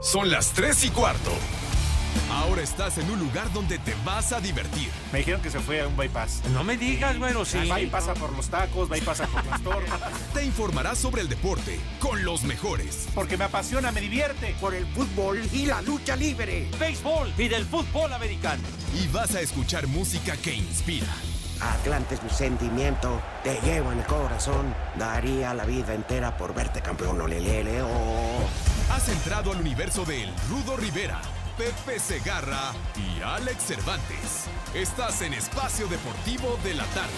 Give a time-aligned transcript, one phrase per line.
[0.00, 1.32] Son las 3 y cuarto.
[2.30, 4.90] Ahora estás en un lugar donde te vas a divertir.
[5.12, 6.42] Me dijeron que se fue a un bypass.
[6.52, 7.66] No me digas, bueno, sí.
[7.68, 10.00] Va y pasa por los tacos, va y pasa por las tortas.
[10.34, 13.08] Te informarás sobre el deporte con los mejores.
[13.14, 14.54] Porque me apasiona, me divierte.
[14.60, 16.68] Por el fútbol y la lucha libre.
[16.78, 18.62] Béisbol y del fútbol americano.
[18.94, 21.12] Y vas a escuchar música que inspira.
[21.60, 24.74] Atlante es mi sentimiento, te llevo en el corazón.
[24.98, 28.46] Daría la vida entera por verte campeón, olelele, oh.
[28.90, 31.20] Has entrado al universo de El Rudo Rivera,
[31.58, 34.46] Pepe Segarra y Alex Cervantes.
[34.74, 37.12] Estás en Espacio Deportivo de la Tarde.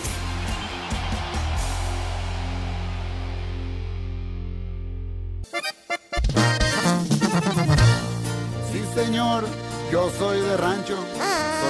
[8.72, 9.44] Sí, señor,
[9.92, 10.98] yo soy de rancho,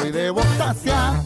[0.01, 0.79] soy de botas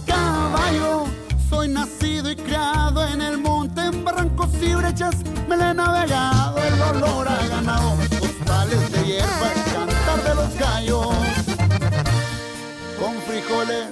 [0.06, 1.06] caballo.
[1.52, 5.14] Soy nacido y criado en el monte, en barrancos y brechas.
[5.46, 7.94] Me le he navegado el olor a ganado,
[8.62, 11.16] costales de hierba, el cantar de los gallos.
[12.98, 13.88] Con frijoles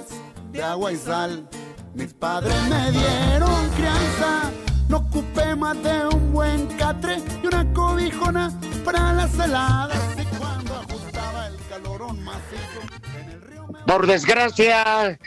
[0.51, 1.47] de agua y sal,
[1.93, 4.51] mis padres me dieron crianza.
[4.87, 8.51] No ocupé más de un buen catre y una cobijona
[8.83, 9.99] para las heladas.
[10.17, 12.81] Y cuando ajustaba el calorón macizo
[13.21, 13.79] en el río me...
[13.79, 15.17] Por desgracia,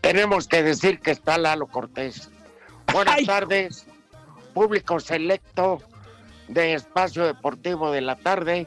[0.00, 2.30] tenemos que decir que está Lalo Cortés.
[2.92, 3.86] Buenas tardes,
[4.54, 5.82] público selecto
[6.48, 8.66] de Espacio Deportivo de la Tarde,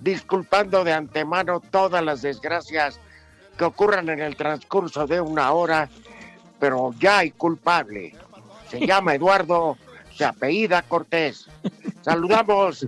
[0.00, 3.00] disculpando de antemano todas las desgracias
[3.56, 5.88] que ocurran en el transcurso de una hora,
[6.58, 8.14] pero ya hay culpable.
[8.68, 9.76] Se llama Eduardo,
[10.14, 11.46] se apellida Cortés.
[12.02, 12.86] Saludamos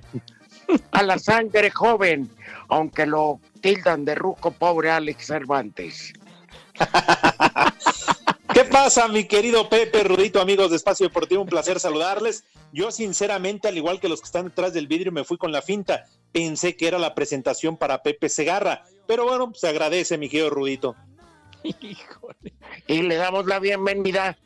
[0.91, 2.31] a la sangre joven,
[2.69, 6.13] aunque lo tildan de ruco pobre Alex Cervantes.
[8.57, 11.43] ¿Qué pasa, mi querido Pepe Rudito, amigos de Espacio Deportivo?
[11.43, 12.43] Un placer saludarles.
[12.73, 15.61] Yo, sinceramente, al igual que los que están detrás del vidrio, me fui con la
[15.61, 16.07] finta.
[16.33, 20.97] Pensé que era la presentación para Pepe Segarra, pero bueno, se agradece, mi querido Rudito.
[21.65, 22.55] Híjole.
[22.87, 24.39] Y le damos la bienvenida.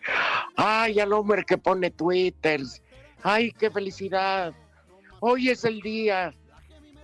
[0.56, 2.82] Ay, al hombre que pone twitters.
[3.22, 4.53] Ay, qué felicidad.
[5.20, 6.34] Hoy es el día.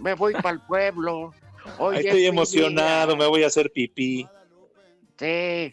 [0.01, 1.33] Me voy para el pueblo.
[1.79, 3.17] Hoy Ay, es estoy emocionado, día.
[3.17, 4.27] me voy a hacer pipí.
[5.21, 5.73] Sí.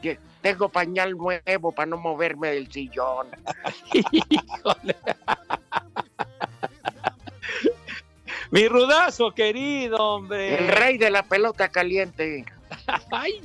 [0.00, 3.28] Que Tengo pañal nuevo para no moverme del sillón.
[8.50, 10.56] Mi rudazo, querido, hombre.
[10.58, 12.44] El rey de la pelota caliente.
[13.10, 13.40] Ay.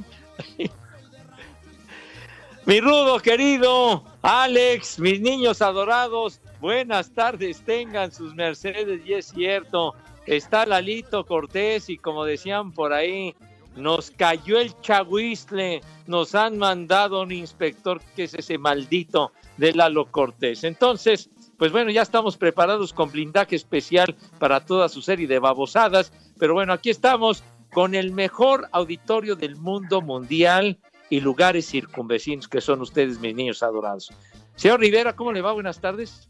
[2.66, 4.04] Mi rudo, querido.
[4.24, 6.42] Alex, mis niños adorados.
[6.60, 9.02] Buenas tardes, tengan sus mercedes.
[9.06, 9.94] Y es cierto,
[10.26, 13.36] está Lalito Cortés y como decían por ahí,
[13.76, 15.82] nos cayó el chahuizle.
[16.08, 20.64] Nos han mandado un inspector que es ese maldito de Lalo Cortés.
[20.64, 26.12] Entonces, pues bueno, ya estamos preparados con blindaje especial para toda su serie de babosadas.
[26.40, 32.62] Pero bueno, aquí estamos con el mejor auditorio del mundo mundial y lugares circunvecinos que
[32.62, 34.12] son ustedes, mis niños adorados.
[34.56, 35.52] Señor Rivera, ¿cómo le va?
[35.52, 36.30] Buenas tardes.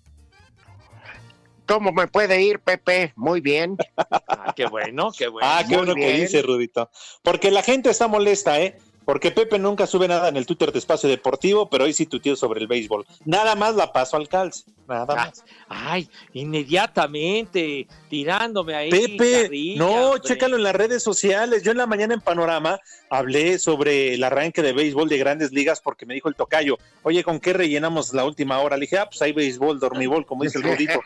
[1.68, 3.14] ¿Cómo me puede ir, Pepe?
[3.16, 3.78] Muy bien.
[4.56, 5.48] Qué bueno, qué bueno.
[5.50, 6.90] Ah, qué bueno que dice Rudito.
[7.22, 8.78] Porque la gente está molesta, ¿eh?
[9.06, 12.36] Porque Pepe nunca sube nada en el Twitter de Espacio Deportivo, pero hoy sí tuiteó
[12.36, 13.06] sobre el béisbol.
[13.24, 14.64] Nada más la paso al calce.
[14.88, 15.44] Nada Ah, más.
[15.68, 18.90] Ay, inmediatamente, tirándome ahí.
[18.92, 20.22] Pepe, carrilla, no, hombre.
[20.22, 21.64] chécalo en las redes sociales.
[21.64, 22.80] Yo en la mañana en Panorama
[23.10, 27.24] hablé sobre el arranque de béisbol de grandes ligas porque me dijo el tocayo, oye,
[27.24, 28.78] ¿con qué rellenamos la última hora?
[28.78, 31.00] Le dije, ah, pues hay béisbol, dormibol, como dice el Rudito.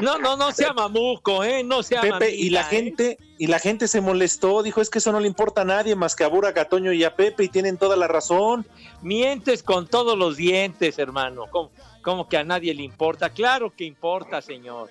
[0.00, 1.62] No, no, no sea mamuco, ¿eh?
[1.64, 2.64] No sea Pepe, y la ¿eh?
[2.64, 5.94] gente, y la gente se molestó, dijo, es que eso no le importa a nadie
[5.94, 8.66] más que a Bura, Gatoño y a Pepe, y tienen toda la razón.
[9.02, 11.44] Mientes con todos los dientes, hermano.
[11.50, 11.70] ¿Cómo,
[12.08, 13.28] cómo que a nadie le importa?
[13.28, 14.88] Claro que importa, señor.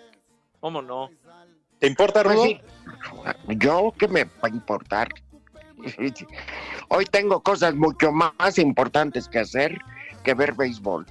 [0.60, 1.10] ¿Cómo no?
[1.80, 2.46] ¿Te importa, Pues Rudo?
[2.46, 2.60] sí.
[3.58, 5.08] Yo, ¿qué me va a importar?
[6.90, 9.80] Hoy tengo cosas mucho más importantes que hacer
[10.24, 11.08] que ver béisbol.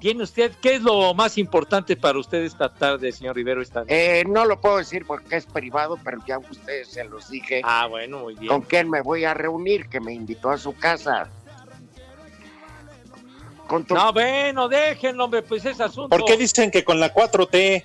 [0.00, 3.60] ¿Tiene usted, qué es lo más importante para usted esta tarde, señor Rivero?
[3.60, 3.84] Esta...
[3.88, 7.86] Eh, no lo puedo decir porque es privado, pero ya ustedes se los dije Ah,
[7.90, 8.46] bueno, muy bien.
[8.48, 11.28] con quién me voy a reunir, que me invitó a su casa.
[13.68, 16.08] Con tu- No, bueno, déjenlo, hombre, pues es asunto.
[16.08, 17.84] ¿Por qué dicen que con la 4T?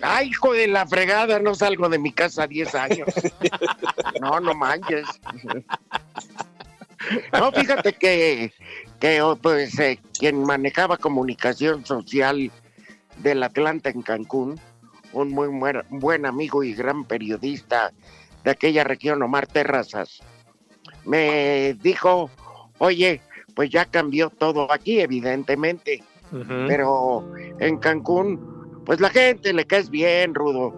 [0.00, 3.08] Ay, hijo de la fregada, no salgo de mi casa 10 años.
[4.20, 5.06] No, no manches.
[7.32, 8.52] No, fíjate que,
[9.00, 12.50] que oh, pues, eh, quien manejaba comunicación social
[13.18, 14.60] del Atlanta en Cancún,
[15.12, 15.48] un muy
[15.90, 17.92] buen amigo y gran periodista
[18.44, 20.18] de aquella región, Omar Terrazas,
[21.04, 22.30] me dijo,
[22.78, 23.20] oye,
[23.58, 26.00] pues ya cambió todo aquí, evidentemente
[26.68, 27.26] pero
[27.58, 28.38] en Cancún,
[28.86, 30.72] pues la gente le caes bien, Rudo.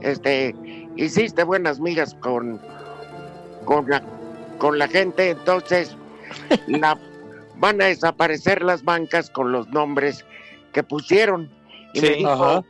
[0.00, 0.54] este,
[0.96, 2.58] hiciste buenas migas con,
[3.66, 4.02] con, la,
[4.56, 5.94] con la gente, entonces
[6.68, 6.98] la,
[7.56, 10.24] van a desaparecer las bancas con los nombres
[10.72, 11.50] que pusieron.
[11.92, 12.14] Y me, Sí.
[12.14, 12.62] dijo, Ajá.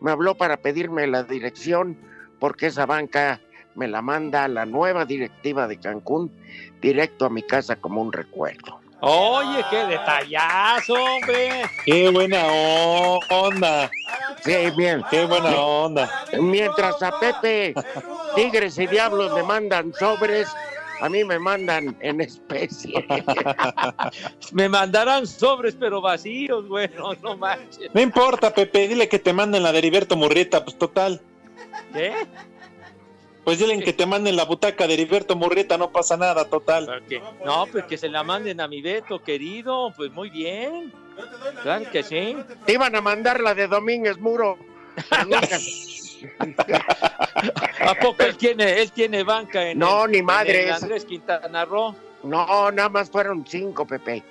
[0.00, 1.98] me habló para pedirme la dirección,
[2.38, 3.38] porque esa banca
[3.74, 6.32] me la manda la nueva directiva de Cancún
[6.80, 8.80] directo a mi casa como un recuerdo.
[9.00, 11.62] Oye, qué detallazo, hombre.
[11.84, 12.46] Qué buena
[13.30, 13.90] onda.
[14.44, 15.02] Sí, bien.
[15.10, 16.24] Qué buena onda.
[16.38, 17.74] Mientras a Pepe,
[18.34, 20.48] Tigres y Diablos le mandan sobres,
[21.00, 23.06] a mí me mandan en especie.
[24.52, 26.90] Me mandarán sobres, pero vacíos, güey.
[26.96, 27.90] No, no manches.
[27.94, 31.22] No importa, Pepe, dile que te manden la de Heriberto Murrieta, pues total.
[31.92, 32.12] ¿Qué?
[33.44, 36.86] Pues dile que te manden la butaca de Heriberto Murrieta, no pasa nada, total.
[36.86, 39.92] Porque- No, pues que se la manden a mi Beto, querido.
[39.96, 40.92] Pues muy bien.
[41.62, 42.36] Claro que sí.
[42.66, 44.58] Te iban a mandar la de Domínguez Muro.
[47.80, 51.64] ¿A poco él tiene, él tiene banca en No, el- ni en el Andrés Quintana
[51.64, 51.94] Roo?
[52.22, 54.22] No, nada más fueron cinco, Pepe.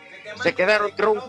[0.43, 1.21] Se quedaron trun-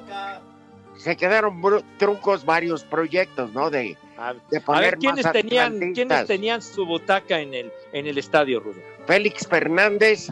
[0.99, 1.63] se quedaron
[1.99, 3.71] truncos varios proyectos, ¿no?
[3.71, 5.95] De, A, de a ver, ¿quiénes tenían, atlantistas.
[5.95, 8.79] ¿quiénes tenían su butaca en el, en el estadio, Rudo?
[9.07, 10.29] Félix Fernández,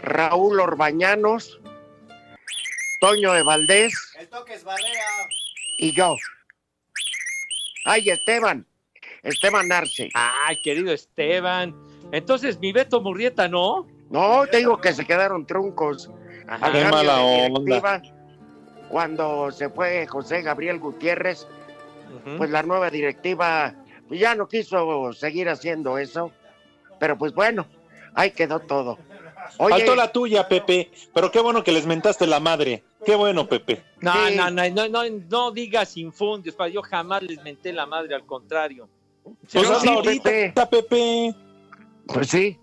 [0.00, 1.60] Raúl Orbañanos,
[3.00, 3.92] Toño de Valdés
[5.78, 6.14] y yo.
[7.84, 8.64] Ay, Esteban,
[9.24, 10.08] Esteban Arce.
[10.14, 11.74] Ay, querido Esteban.
[12.12, 13.88] Entonces, mi Beto Murrieta, ¿no?
[14.08, 16.10] No, te digo que se quedaron truncos.
[16.46, 16.70] Ajá.
[16.70, 18.02] Qué mala onda.
[18.88, 21.48] Cuando se fue José Gabriel Gutiérrez,
[22.38, 23.74] Pues la nueva directiva
[24.08, 26.32] pues, ya no quiso seguir haciendo eso.
[26.98, 27.66] Pero pues bueno,
[28.14, 28.98] ahí quedó todo.
[29.58, 32.82] Oye, Faltó la tuya, Pepe, pero qué bueno que les mentaste la madre.
[33.04, 33.84] Qué bueno, Pepe.
[34.00, 34.36] No, Sí.
[34.36, 38.88] no, no, no, no, no digas infundios, yo jamás les menté la madre, al contrario.
[39.46, 40.52] Se Pues sí, ahorita, Pepe.
[40.70, 41.34] Pepe.
[42.06, 42.58] Pues sí,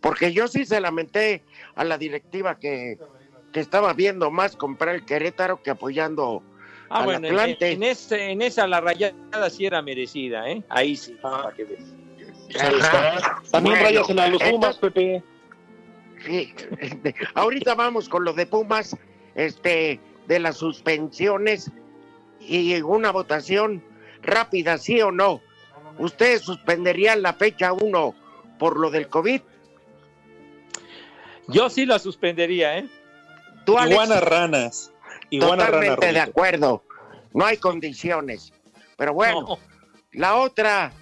[0.00, 1.42] porque yo sí se lamenté
[1.74, 2.98] a la directiva que,
[3.52, 6.42] que estaba viendo más comprar el Querétaro que apoyando
[6.90, 7.72] ah, al bueno, en, Atlante.
[7.72, 10.62] en ese, en esa la rayada sí era merecida, ¿eh?
[10.68, 11.84] Ahí sí, para que veas.
[12.60, 13.42] Ajá.
[13.50, 15.22] También Bueno, ráyasela a los Pumas, Pepe.
[16.24, 18.96] Sí, este, ahorita vamos con lo de Pumas,
[19.34, 21.70] este, de las suspensiones
[22.40, 23.82] y una votación
[24.22, 25.40] rápida, sí o no.
[25.98, 28.14] ¿Ustedes suspenderían la fecha 1
[28.58, 29.40] por lo del COVID?
[31.48, 32.88] Yo sí la suspendería, ¿eh?
[33.66, 34.92] Tú, Alex, Iguana ranas.
[35.40, 36.82] Totalmente de acuerdo.
[37.32, 38.52] No hay condiciones.
[38.96, 39.58] Pero bueno, No.
[40.12, 40.92] la otra,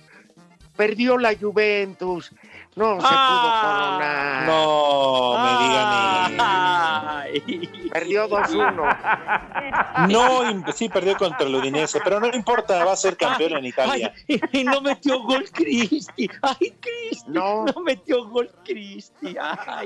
[0.76, 2.32] perdió la Juventus.
[2.74, 4.46] No se Ah, pudo coronar.
[4.46, 6.40] No, me digan.
[6.40, 7.88] Ay.
[7.92, 10.08] Perdió 2-1.
[10.08, 14.14] No, sí perdió contra el Udinese, pero no importa, va a ser campeón en Italia.
[14.26, 16.30] Ay, y no metió gol Cristi.
[16.40, 17.30] Ay, Cristi.
[17.30, 17.66] No.
[17.66, 19.36] No metió gol Cristi.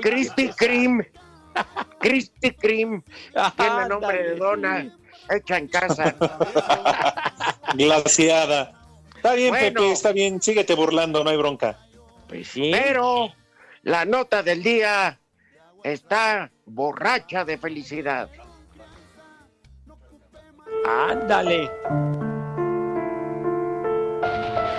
[0.01, 1.11] Krispy Kreme.
[1.99, 3.03] Krispy Kreme.
[3.57, 4.97] Tiene nombre de dona.
[5.29, 6.15] Hecha en casa.
[7.73, 8.73] Glaciada.
[9.15, 9.81] Está bien, Bueno.
[9.81, 11.79] Pepe, está bien, síguete burlando, no hay bronca.
[12.27, 12.71] Pues sí.
[12.71, 13.33] Pero
[13.83, 15.19] la nota del día
[15.83, 18.29] está borracha de felicidad.
[20.85, 21.69] Ándale.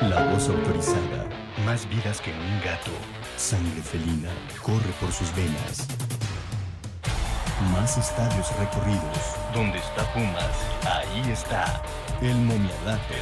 [0.02, 1.26] La voz autorizada.
[1.64, 2.90] Más vidas que un gato.
[3.36, 4.30] Sangre felina
[4.62, 5.86] corre por sus venas.
[7.72, 9.34] Más estadios recorridos.
[9.52, 10.46] Donde está Pumas,
[10.86, 11.82] ahí está.
[12.22, 13.16] El momiadate.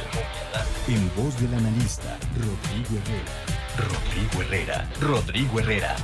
[0.87, 3.31] En voz del analista Rodrigo Herrera.
[3.77, 4.89] Rodrigo Herrera.
[5.01, 5.95] Rodrigo Herrera.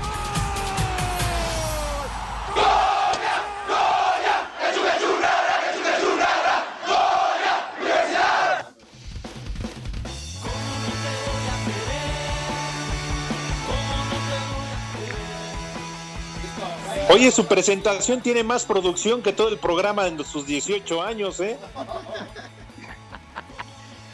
[17.13, 21.60] Oye, su presentación tiene más producción que todo el programa en sus 18 años, ¿eh?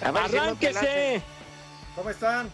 [0.01, 1.21] Arránquese.
[1.95, 2.51] ¿Cómo están?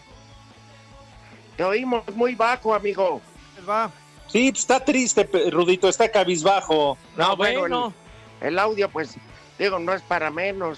[1.57, 3.21] Te oímos muy bajo, amigo.
[3.57, 3.89] ¿Les va?
[4.27, 6.95] Sí, pues está triste, Rudito, está cabizbajo.
[7.17, 7.93] No, bueno, bueno.
[8.39, 9.15] El audio, pues,
[9.57, 10.77] digo, no es para menos.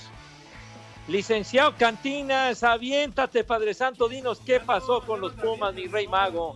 [1.10, 6.56] Licenciado Cantinas, aviéntate, Padre Santo, dinos qué pasó con los Pumas, mi rey mago.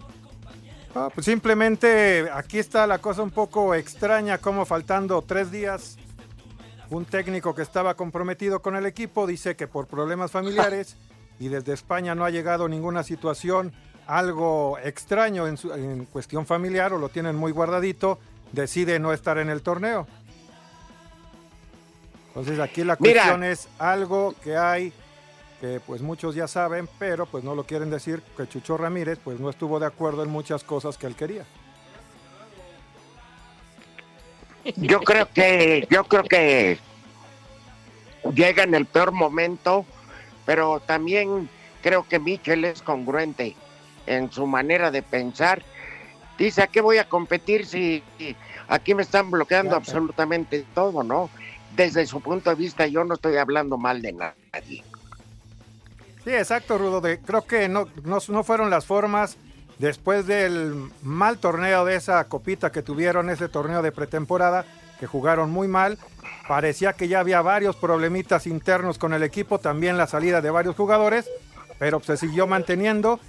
[0.93, 5.98] Ah, pues simplemente aquí está la cosa un poco extraña, como faltando tres días,
[6.89, 10.98] un técnico que estaba comprometido con el equipo dice que por problemas familiares
[11.39, 13.71] y desde España no ha llegado ninguna situación,
[14.05, 18.19] algo extraño en, su- en cuestión familiar o lo tienen muy guardadito,
[18.51, 20.05] decide no estar en el torneo.
[22.27, 23.21] Entonces aquí la Mira.
[23.21, 24.93] cuestión es algo que hay
[25.61, 29.39] que pues muchos ya saben, pero pues no lo quieren decir, que Chucho Ramírez pues
[29.39, 31.45] no estuvo de acuerdo en muchas cosas que él quería.
[34.75, 36.79] Yo creo que, yo creo que
[38.33, 39.85] llega en el peor momento,
[40.47, 41.47] pero también
[41.83, 43.55] creo que Michel es congruente
[44.07, 45.63] en su manera de pensar.
[46.39, 48.03] Dice, ¿a qué voy a competir si
[48.67, 51.29] aquí me están bloqueando absolutamente todo, no?
[51.75, 54.83] Desde su punto de vista, yo no estoy hablando mal de nadie.
[56.23, 57.01] Sí, exacto, Rudo.
[57.01, 59.37] De, creo que no, no, no fueron las formas
[59.79, 64.65] después del mal torneo de esa copita que tuvieron, ese torneo de pretemporada,
[64.99, 65.97] que jugaron muy mal.
[66.47, 70.75] Parecía que ya había varios problemitas internos con el equipo, también la salida de varios
[70.75, 71.29] jugadores,
[71.79, 73.19] pero se siguió manteniendo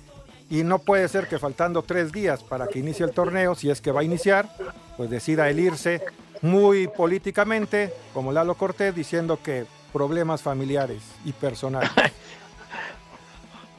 [0.50, 3.80] y no puede ser que faltando tres días para que inicie el torneo, si es
[3.80, 4.50] que va a iniciar,
[4.99, 6.02] pues decida el irse
[6.42, 11.90] muy políticamente, como Lalo Cortés, diciendo que problemas familiares y personales.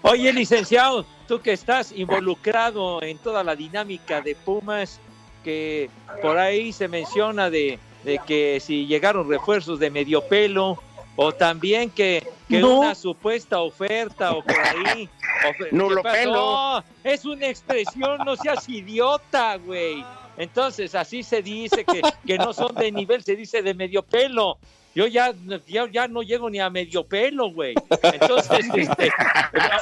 [0.03, 4.99] Oye, licenciado, tú que estás involucrado en toda la dinámica de Pumas,
[5.43, 5.89] que
[6.21, 10.77] por ahí se menciona de, de que si llegaron refuerzos de medio pelo,
[11.15, 12.79] o también que, que No.
[12.79, 15.07] una supuesta oferta o por ahí.
[15.47, 16.13] ofe- Nulo ¿Qué pasó?
[16.15, 16.83] pelo.
[17.03, 20.03] Es una expresión, no seas idiota, güey.
[20.37, 24.57] Entonces, así se dice que, que no son de nivel, se dice de medio pelo.
[24.95, 25.33] Yo ya,
[25.67, 27.75] ya, ya no llego ni a medio pelo, güey.
[28.01, 29.11] Entonces, este,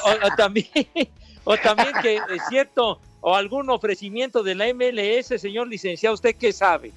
[0.04, 0.66] o, o también,
[1.44, 6.52] o también que es cierto, o algún ofrecimiento de la MLS, señor licenciado, ¿usted qué
[6.52, 6.92] sabe?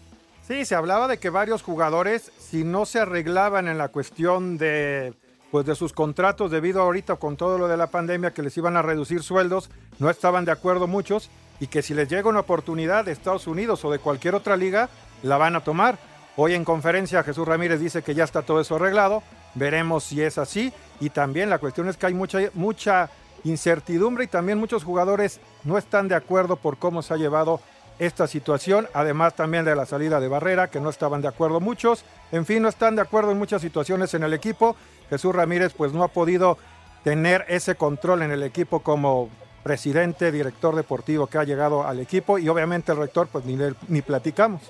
[0.47, 5.13] Sí, se hablaba de que varios jugadores, si no se arreglaban en la cuestión de,
[5.51, 8.55] pues de sus contratos debido a ahorita con todo lo de la pandemia que les
[8.57, 9.69] iban a reducir sueldos,
[9.99, 13.83] no estaban de acuerdo muchos y que si les llega una oportunidad de Estados Unidos
[13.85, 14.89] o de cualquier otra liga,
[15.23, 15.97] la van a tomar.
[16.37, 20.37] Hoy en conferencia Jesús Ramírez dice que ya está todo eso arreglado, veremos si es
[20.37, 23.09] así y también la cuestión es que hay mucha, mucha
[23.45, 27.61] incertidumbre y también muchos jugadores no están de acuerdo por cómo se ha llevado
[27.99, 32.03] esta situación, además también de la salida de Barrera, que no estaban de acuerdo muchos,
[32.33, 34.75] en fin, no están de acuerdo en muchas situaciones en el equipo.
[35.09, 36.57] Jesús Ramírez pues no ha podido
[37.05, 39.29] tener ese control en el equipo como
[39.65, 43.57] presidente, director deportivo que ha llegado al equipo y obviamente el rector pues ni,
[43.87, 44.61] ni platicamos.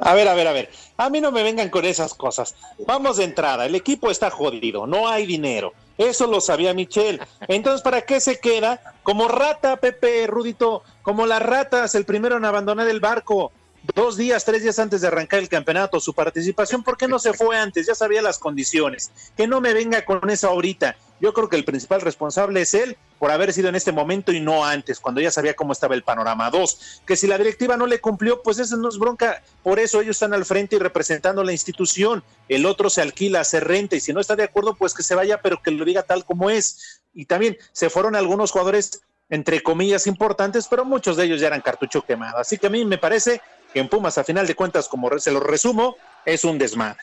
[0.00, 0.70] A ver, a ver, a ver.
[0.96, 2.54] A mí no me vengan con esas cosas.
[2.86, 3.66] Vamos de entrada.
[3.66, 4.86] El equipo está jodido.
[4.86, 5.74] No hay dinero.
[5.98, 7.20] Eso lo sabía Michel.
[7.46, 8.80] Entonces, ¿para qué se queda?
[9.02, 10.82] Como rata, Pepe Rudito.
[11.02, 13.52] Como las ratas, el primero en abandonar el barco.
[13.82, 17.32] Dos días, tres días antes de arrancar el campeonato, su participación, ¿por qué no se
[17.32, 17.86] fue antes?
[17.86, 19.10] Ya sabía las condiciones.
[19.36, 20.96] Que no me venga con esa ahorita.
[21.20, 24.40] Yo creo que el principal responsable es él por haber sido en este momento y
[24.40, 26.50] no antes, cuando ya sabía cómo estaba el panorama.
[26.50, 29.42] Dos, que si la directiva no le cumplió, pues eso no es bronca.
[29.62, 32.22] Por eso ellos están al frente y representando la institución.
[32.48, 35.14] El otro se alquila, se renta y si no está de acuerdo, pues que se
[35.14, 37.00] vaya, pero que lo diga tal como es.
[37.14, 41.60] Y también se fueron algunos jugadores, entre comillas, importantes, pero muchos de ellos ya eran
[41.60, 42.38] cartucho quemado.
[42.38, 43.40] Así que a mí me parece
[43.78, 47.02] en Pumas, a final de cuentas, como se lo resumo, es un desmadre.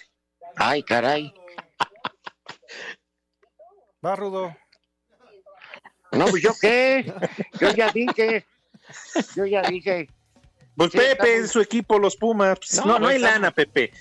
[0.55, 1.33] Ay, caray.
[4.05, 4.55] Va, Rudo.
[6.11, 7.11] No, pues yo qué.
[7.59, 8.45] Yo ya dije.
[9.35, 10.07] Yo ya dije.
[10.77, 12.57] Pues Sí, Pepe, su equipo, los Pumas.
[12.59, 13.91] Pues, No, no, hay estamos- lana, Pepe.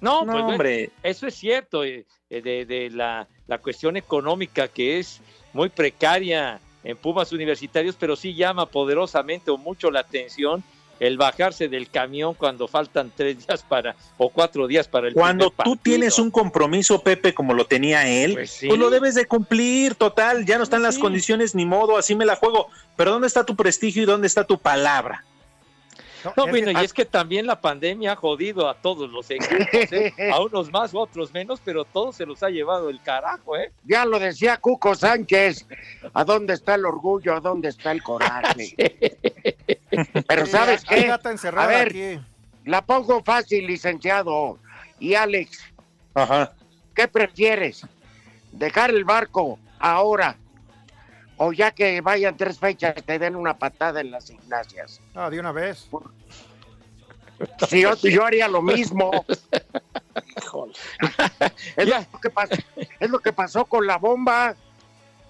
[0.00, 0.90] No, No, pues, hombre.
[1.02, 5.20] eso es cierto, eh, eh, de, de la, la cuestión económica que es
[5.52, 10.62] muy precaria en Pumas Universitarios, pero sí llama poderosamente o mucho la atención
[10.98, 15.52] el bajarse del camión cuando faltan tres días para o cuatro días para el Cuando
[15.64, 18.76] tú tienes un compromiso, Pepe, como lo tenía él, Pues pues, sí.
[18.76, 21.00] lo debes de cumplir, total, ya no están las Sí.
[21.00, 22.68] condiciones ni modo, así me la juego.
[22.96, 25.24] Pero ¿dónde está tu prestigio y dónde está tu palabra?
[26.36, 29.30] No, es bueno, que- y es que también la pandemia ha jodido a todos los
[29.30, 30.12] equipos, ¿eh?
[30.32, 33.70] a unos más, a otros menos, pero todos se los ha llevado el carajo, ¿eh?
[33.84, 35.66] Ya lo decía Cuco Sánchez.
[36.12, 37.34] ¿A dónde está el orgullo?
[37.36, 38.74] ¿A dónde está el coraje?
[40.26, 41.10] Pero Sí, ¿sabes qué?
[41.10, 41.88] A ver.
[41.88, 42.20] aquí.
[42.64, 44.58] La pongo fácil, licenciado.
[44.98, 45.60] Y Alex,
[46.14, 46.52] Ajá.
[46.94, 47.86] ¿qué prefieres?
[48.52, 50.36] ¿Dejar el barco ahora?
[51.36, 55.00] O ya que vayan tres fechas, te den una patada en las gimnasias.
[55.14, 55.88] Ah, de una vez.
[57.68, 59.10] Si yo, yo haría lo mismo.
[61.76, 62.54] Es lo, que pasó,
[63.00, 64.54] es lo que pasó con la bomba.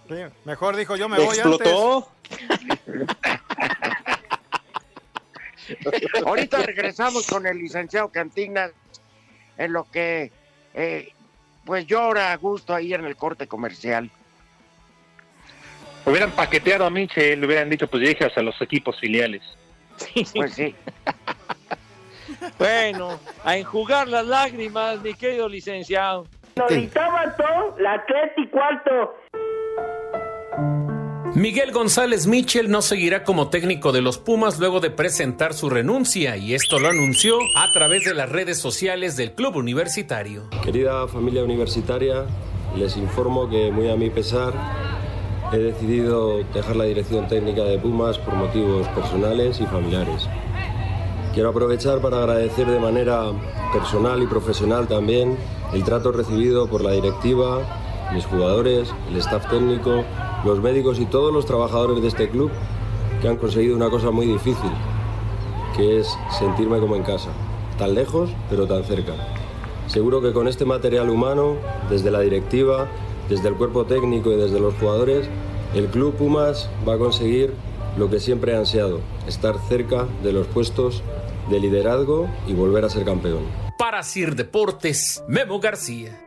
[0.09, 1.69] Sí, mejor dijo yo me voy antes.
[6.25, 8.73] Ahorita regresamos con el licenciado Cantinas
[9.59, 10.31] en lo que
[10.75, 11.13] eh,
[11.65, 14.11] pues llora a gusto ahí en el corte comercial.
[16.05, 19.43] Hubieran paqueteado a Michel, le hubieran dicho, pues llegas a los equipos filiales.
[20.35, 20.75] Pues sí.
[22.59, 26.27] Bueno, a enjugar las lágrimas, mi querido licenciado.
[27.79, 29.15] la Atleti cuarto.
[31.37, 36.39] Miguel González Michel no seguirá como técnico de los Pumas luego de presentar su renuncia
[36.39, 40.49] y esto lo anunció a través de las redes sociales del club universitario.
[40.65, 42.25] Querida familia universitaria,
[42.75, 44.55] les informo que muy a mi pesar
[45.53, 50.27] he decidido dejar la dirección técnica de Pumas por motivos personales y familiares.
[51.35, 53.25] Quiero aprovechar para agradecer de manera
[53.75, 55.37] personal y profesional también
[55.75, 60.05] el trato recibido por la directiva, mis jugadores, el staff técnico,
[60.45, 62.51] los médicos y todos los trabajadores de este club
[63.21, 64.71] que han conseguido una cosa muy difícil,
[65.77, 67.31] que es sentirme como en casa,
[67.79, 69.15] tan lejos pero tan cerca.
[69.87, 71.57] Seguro que con este material humano,
[71.89, 72.89] desde la directiva,
[73.29, 75.29] desde el cuerpo técnico y desde los jugadores,
[75.75, 77.55] el club Pumas va a conseguir
[77.97, 81.03] lo que siempre ha ansiado, estar cerca de los puestos
[81.51, 83.45] de liderazgo y volver a ser campeón.
[83.79, 86.26] Para Sir Deportes, Memo García.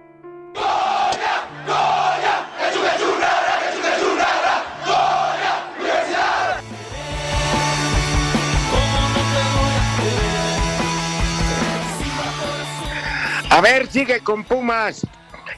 [13.60, 15.06] A ver, sigue con Pumas.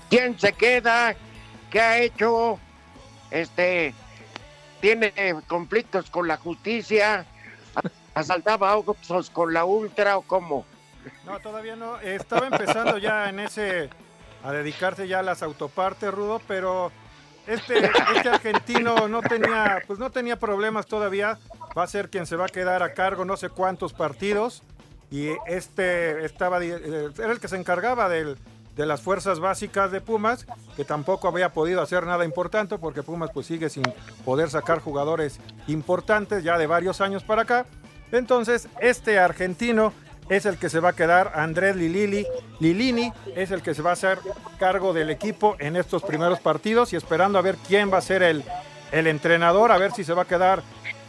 [0.10, 1.16] ¿Quién se queda?
[1.70, 2.58] ¿Qué ha hecho?
[3.30, 3.94] Este
[4.80, 5.14] tiene
[5.48, 7.28] conflictos con la justicia
[8.16, 10.66] asaltaba Oxos con la Ultra o cómo?
[11.28, 12.00] No, todavía no.
[12.00, 13.92] Estaba empezando ya en ese
[14.44, 16.92] a dedicarse ya a las autopartes, Rudo, pero
[17.46, 21.38] este, este argentino no tenía, pues no tenía problemas todavía.
[21.78, 24.64] Va a ser quien se va a quedar a cargo no sé cuántos partidos.
[25.12, 28.38] Y este estaba, eh, era el que se encargaba del,
[28.76, 33.30] de las fuerzas básicas de Pumas, que tampoco había podido hacer nada importante porque Pumas
[33.34, 33.84] pues sigue sin
[34.24, 37.66] poder sacar jugadores importantes ya de varios años para acá.
[38.12, 39.94] Entonces, este argentino
[40.30, 42.26] es el que se va a quedar, Andrés Lilini,
[42.60, 44.18] Lilini es el que se va a hacer
[44.60, 48.24] cargo del equipo en estos primeros partidos y esperando a ver quién va a ser
[48.24, 48.44] el,
[48.94, 50.64] el entrenador, a ver si se va a quedar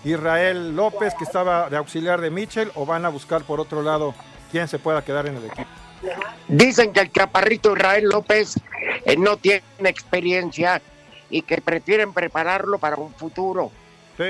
[0.04, 4.14] Israel López, que estaba de auxiliar de Michel, o van a buscar por otro lado
[4.50, 5.68] quién se pueda quedar en el equipo.
[6.48, 8.56] Dicen que el chaparrito Israel López
[9.04, 10.82] eh, no tiene experiencia
[11.30, 13.70] y que prefieren prepararlo para un futuro.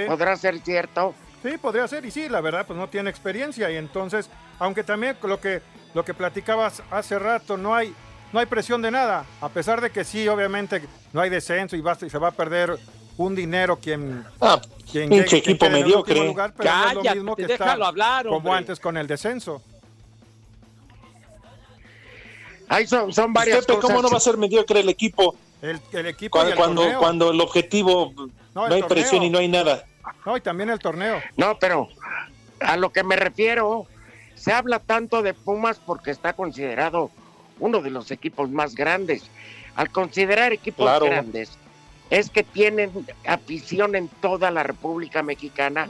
[0.07, 1.15] ¿Podrá ser cierto?
[1.43, 4.31] Sí, podría ser, y sí, la verdad, pues no tiene experiencia, y entonces,
[4.61, 5.61] aunque también lo que,
[5.93, 7.93] lo que platicabas hace rato, no hay,
[8.33, 10.83] no hay presión de nada, a pesar de que sí, obviamente,
[11.13, 12.79] no hay descenso y, basta, y se va a perder
[13.17, 16.27] un dinero quien, ah, quien equipo mediocre.
[16.27, 19.63] Lugar, pero es lo mismo que déjalo hablar, como antes con el descenso.
[22.69, 23.83] Ahí son, son varias cosas.
[23.83, 25.37] ¿Cómo no va a ser mediocre el equipo?
[25.61, 28.13] El, el equipo cuando, el cuando, el objetivo
[28.55, 29.85] no, hay presión y no hay nada.
[30.25, 31.21] No, y también el torneo.
[31.37, 31.89] No, pero
[32.61, 33.87] a lo que me refiero,
[34.35, 37.11] se habla tanto de Pumas porque está considerado
[37.61, 39.25] uno de los equipos más grandes.
[39.77, 41.59] Al considerar equipos grandes,
[42.13, 42.91] es que tienen
[43.27, 45.89] afición en toda la República Mexicana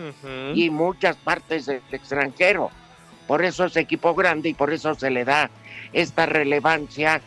[0.55, 2.71] y muchas partes del extranjero.
[3.27, 5.51] Por eso es equipo grande y por eso se le da
[5.93, 7.21] esta relevancia,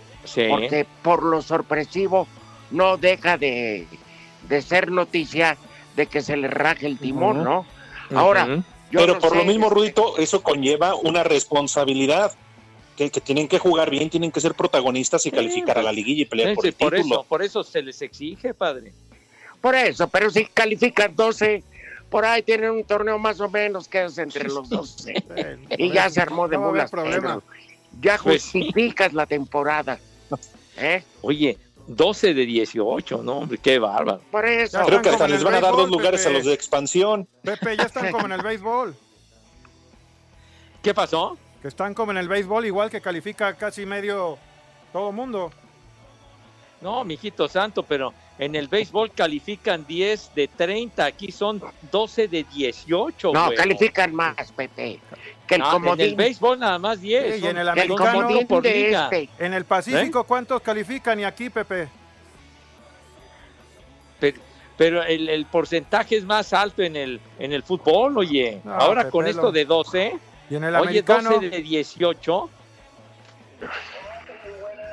[0.50, 2.26] porque por lo sorpresivo
[2.72, 3.86] no deja de,
[4.48, 5.58] de ser noticia
[5.98, 7.66] de que se le raje el timón, ¿no?
[8.16, 12.32] Ahora, pero por lo mismo, Rudito, eso conlleva una responsabilidad.
[12.96, 16.26] Que, tienen que jugar bien, tienen que ser protagonistas y calificar a la liguilla y
[16.26, 17.16] pelear por el por título.
[17.16, 18.94] Eso, por eso se les exige, padre.
[19.60, 21.64] Por eso, pero si califican 12,
[22.10, 25.14] por ahí tienen un torneo más o menos que es entre los 12.
[25.78, 26.92] y ya se armó de no mulas.
[28.02, 30.00] Ya pues justificas la temporada.
[30.78, 31.04] ¿eh?
[31.22, 33.40] Oye, 12 de 18, ¿no?
[33.40, 34.22] Hombre, qué bárbaro.
[34.32, 34.80] Por eso.
[34.86, 37.28] Creo que hasta les van a dar dos lugares a los de expansión.
[37.44, 38.96] Pepe, ya están como en el béisbol.
[40.82, 41.38] ¿Qué pasó?
[41.65, 44.38] Que están como en el béisbol, igual que califica casi medio
[44.93, 45.51] todo mundo.
[46.80, 51.60] No, mijito santo, pero en el béisbol califican 10 de 30, aquí son
[51.91, 53.34] 12 de 18.
[53.34, 54.99] No, califican más, Pepe.
[55.47, 57.41] Que el En el béisbol nada más 10.
[57.41, 59.30] y en el americano por Este.
[59.39, 60.25] En el Pacífico, ¿Eh?
[60.28, 61.19] ¿cuántos califican?
[61.19, 61.88] Y aquí, Pepe.
[64.78, 68.62] Pero, el, porcentaje es más alto en el, en el fútbol, oye.
[68.67, 70.19] Ahora con esto de 12.
[70.50, 72.50] Y en el oye, 12 de 18.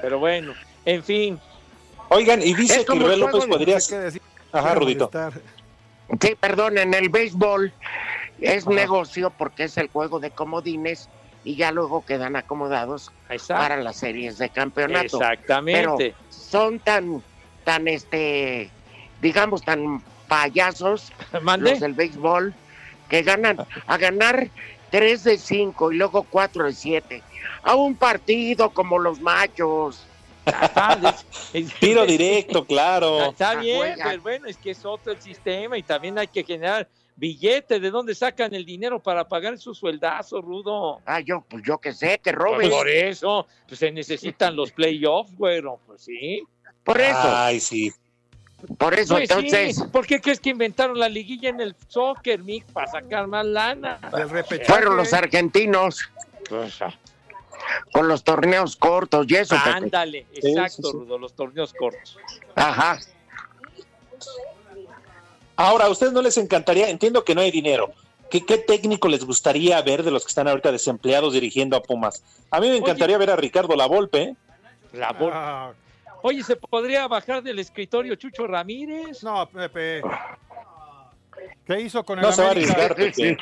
[0.02, 1.40] Pero bueno, en fin,
[2.14, 3.78] Oigan, y dice que Israel López podría...
[4.52, 5.10] Ajá, Rudito.
[6.20, 7.72] Sí, perdón, en el béisbol
[8.38, 11.08] es negocio porque es el juego de comodines
[11.42, 13.10] y ya luego quedan acomodados
[13.48, 15.16] para las series de campeonato.
[15.16, 15.80] Exactamente.
[15.80, 17.22] Pero son tan,
[17.64, 18.68] tan, este,
[19.22, 21.12] digamos, tan payasos
[21.58, 22.52] los del béisbol
[23.08, 24.48] que ganan a ganar
[24.92, 27.22] 3 de 5 y luego 4 de 7
[27.62, 30.06] a un partido como los machos
[31.80, 33.30] Tiro directo, claro.
[33.30, 36.88] Está bien, pero bueno, es que es otro el sistema y también hay que generar
[37.14, 37.78] billete.
[37.78, 41.00] ¿De dónde sacan el dinero para pagar su sueldazo, Rudo?
[41.06, 42.68] Ah, yo, pues yo qué sé, que roben.
[42.68, 46.42] Pues por eso, pues se necesitan los playoffs, güero, pues sí.
[46.82, 47.20] Por eso.
[47.22, 47.92] Ay, sí.
[48.78, 49.76] Por eso, Pues entonces.
[49.76, 52.64] sí, ¿Por qué crees que inventaron la liguilla en el soccer, Mick?
[52.66, 53.98] Para sacar más lana.
[54.66, 56.00] Fueron los argentinos.
[57.92, 59.54] Con los torneos cortos y eso.
[59.56, 59.70] Pepe.
[59.76, 62.18] Ándale, exacto, Rudo, los torneos cortos.
[62.56, 62.98] Ajá.
[65.56, 66.88] Ahora, ¿a ustedes no les encantaría?
[66.88, 67.92] Entiendo que no hay dinero.
[68.30, 72.22] ¿Qué, qué técnico les gustaría ver de los que están ahorita desempleados dirigiendo a Pumas?
[72.50, 74.22] A mí me encantaría ver a Ricardo Lavolpe.
[74.22, 74.36] ¿eh?
[74.94, 75.72] La Vol- Ah,
[76.22, 79.22] Oye, ¿se podría bajar del escritorio Chucho Ramírez?
[79.22, 80.02] No, Pepe.
[81.66, 83.36] ¿Qué hizo con el No se va a arriesgar, Pepe.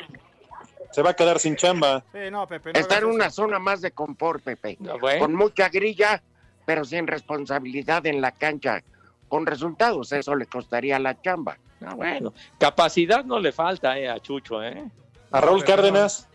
[0.91, 2.03] Se va a quedar sin chamba.
[2.11, 2.73] Sí, no, Pepe.
[2.73, 3.43] no Está en una eso.
[3.43, 4.77] zona más de confort, Pepe.
[4.99, 5.19] bueno.
[5.19, 6.21] Con mucha grilla,
[6.65, 8.81] pero sin responsabilidad en la cancha.
[9.29, 11.57] Con resultados, eso le costaría la chamba.
[11.85, 14.83] Ah, bueno, capacidad no le falta eh, a Chucho, ¿eh?
[15.31, 16.27] A Raúl Cárdenas.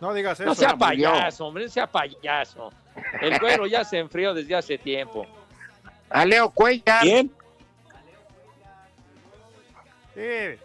[0.00, 0.48] No digas eso.
[0.48, 2.70] No sea payaso, hombre, no sea payaso.
[3.20, 5.26] El güero ya se enfrió desde hace tiempo.
[6.10, 7.02] A Leo Cuellar.
[7.02, 7.30] ¿Quién?
[10.14, 10.58] Sí.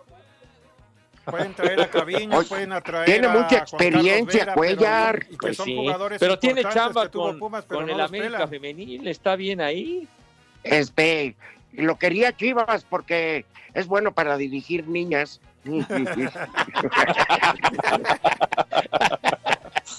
[1.25, 5.15] Pueden traer a Caviño, pueden atraer tiene a mucha experiencia, Vera, Cuellar.
[5.19, 7.93] pero- y que Pues son sí, jugadores pero tiene chamba con, Pumas, pero con no
[7.93, 8.47] el América.
[8.47, 10.07] Femenil, está bien ahí.
[10.63, 11.35] Este,
[11.73, 15.39] lo quería Chivas porque es bueno para dirigir niñas.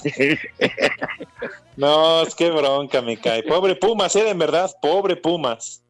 [1.77, 3.43] No, es que bronca me cae.
[3.43, 4.29] Pobre Pumas, ¿eh?
[4.29, 5.83] En verdad, pobre Pumas.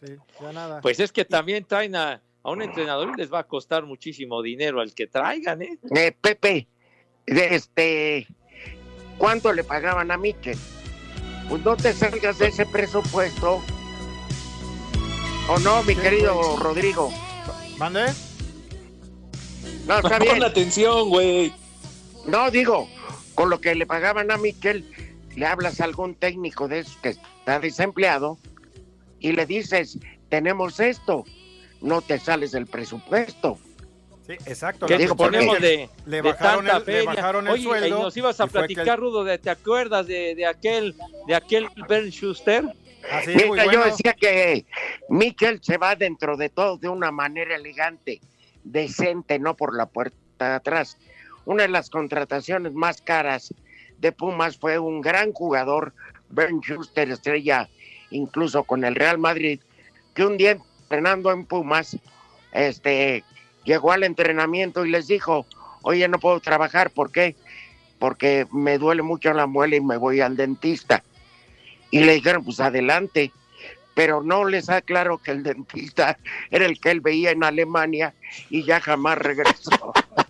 [0.00, 0.80] Sí, ya nada.
[0.80, 4.42] Pues es que también traen a, a un entrenador y les va a costar muchísimo
[4.42, 5.78] dinero al que traigan, ¿eh?
[5.96, 6.68] Eh, Pepe,
[7.26, 8.28] de este,
[9.18, 10.58] ¿cuánto le pagaban a Michel?
[11.48, 13.60] Pues no te salgas de ese presupuesto.
[15.48, 17.12] ¿O no, mi querido Rodrigo?
[17.76, 18.12] ¿Mande?
[19.86, 20.34] No, está bien.
[20.34, 21.52] Pon atención, güey.
[22.26, 22.88] No, digo,
[23.34, 24.84] con lo que le pagaban a Miquel,
[25.36, 28.38] le hablas a algún técnico de esos que está desempleado
[29.20, 31.24] y le dices, tenemos esto,
[31.80, 33.58] no te sales del presupuesto.
[34.26, 34.86] Sí, exacto.
[34.86, 37.52] ¿Qué lo digo, que porque ponemos de, le de bajaron tanta el- le bajaron el
[37.52, 40.94] Oye, sueldo y nos ibas a platicar, el- Rudo, de, ¿te acuerdas de, de aquel
[41.26, 42.64] de aquel Bern Schuster?
[43.12, 44.64] Así, Mira, yo decía que
[45.10, 48.22] Miquel se va dentro de todo de una manera elegante,
[48.62, 50.96] decente, no por la puerta de atrás.
[51.46, 53.52] Una de las contrataciones más caras
[53.98, 55.92] de Pumas fue un gran jugador,
[56.30, 57.68] Ben Schuster, estrella
[58.10, 59.60] incluso con el Real Madrid,
[60.14, 61.96] que un día entrenando en Pumas,
[62.52, 63.24] este,
[63.64, 65.46] llegó al entrenamiento y les dijo,
[65.82, 67.34] oye, no puedo trabajar, ¿por qué?
[67.98, 71.02] Porque me duele mucho la muela y me voy al dentista.
[71.90, 73.32] Y le dijeron, pues adelante.
[73.94, 76.18] Pero no les aclaró que el dentista
[76.50, 78.14] era el que él veía en Alemania
[78.50, 79.70] y ya jamás regresó.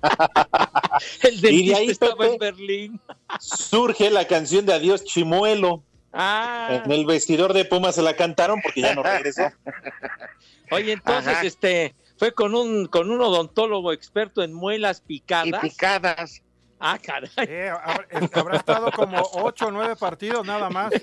[1.22, 3.00] El Y de dentista ahí, estaba Pepe, en Berlín.
[3.40, 5.82] Surge la canción de Adiós Chimuelo.
[6.12, 9.50] Ah, En el vestidor de Pumas se la cantaron porque ya no regresó.
[10.70, 11.44] oye, entonces, Ajá.
[11.44, 15.60] este, fue con un, con un odontólogo experto en muelas y picadas.
[15.60, 16.42] picadas.
[16.78, 17.30] Ah, caray.
[17.38, 20.92] Eh, habrá, eh, habrá estado como ocho o nueve partidos nada más.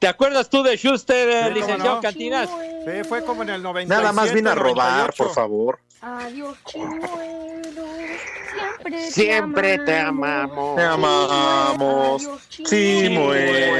[0.00, 2.00] ¿Te acuerdas tú de Schuster, eh, Sí, licenciado no.
[2.00, 2.48] Cantinas?
[2.48, 4.02] Sí, fue como en el 97.
[4.02, 5.24] Nada más vine a robar, 98.
[5.24, 5.78] por favor.
[6.00, 7.84] Adiós, chimuelo.
[8.80, 10.76] Siempre, Siempre te amamos.
[10.76, 12.22] Te amamos.
[12.24, 13.76] Adiós, Chimuelo.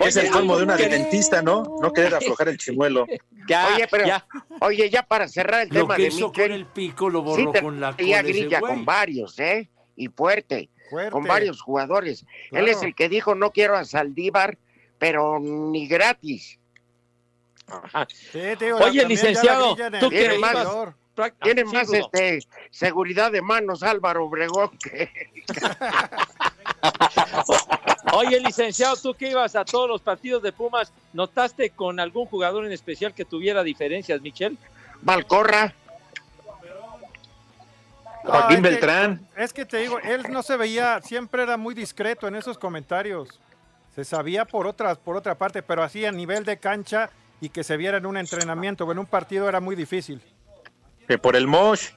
[0.00, 1.62] Es el colmo de una de dentista, ¿no?
[1.80, 3.06] No querer aflojar el chimuelo.
[3.48, 4.26] Ya, Oye, pero, ya.
[4.60, 7.20] oye, ya para cerrar el Lo tema que de hizo Miquel, con el pico lo
[7.20, 9.68] sí borró te con la ese grilla con varios, ¿eh?
[9.96, 11.12] Y fuerte, Fuerte.
[11.12, 12.24] con varios jugadores.
[12.50, 12.66] Claro.
[12.66, 14.58] Él es el que dijo, no quiero a Saldívar,
[14.98, 16.58] pero ni gratis.
[18.08, 18.40] Sí,
[18.82, 20.94] Oye, licenciado, tú que Tiene más- ah,
[21.42, 25.10] Tiene más este seguridad de manos Álvaro Obregón que
[28.12, 32.64] Oye, licenciado, tú que ibas a todos los partidos de Pumas, ¿notaste con algún jugador
[32.64, 34.56] en especial que tuviera diferencias, Michel?
[35.02, 35.74] Valcorra.
[38.24, 39.28] Joaquín es que- Beltrán.
[39.36, 43.40] Es que te digo, él no se veía, siempre era muy discreto en esos comentarios.
[43.94, 47.64] Se sabía por otras, por otra parte, pero así a nivel de cancha y que
[47.64, 50.20] se viera en un entrenamiento o en un partido era muy difícil.
[51.08, 51.88] Que por el Mosh.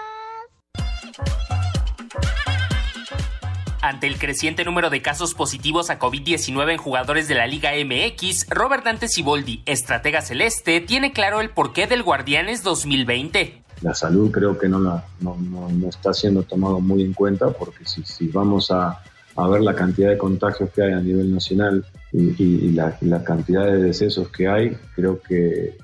[3.81, 8.47] Ante el creciente número de casos positivos a COVID-19 en jugadores de la Liga MX,
[8.49, 13.63] Robert Dante Siboldi, estratega celeste, tiene claro el porqué del Guardianes 2020.
[13.81, 17.85] La salud creo que no, la, no, no, está siendo tomado muy en cuenta porque
[17.85, 19.01] si, si vamos a,
[19.37, 23.77] a ver la cantidad de contagios que hay a nivel nacional y, la, cantidad de
[23.81, 25.77] decesos que hay, creo que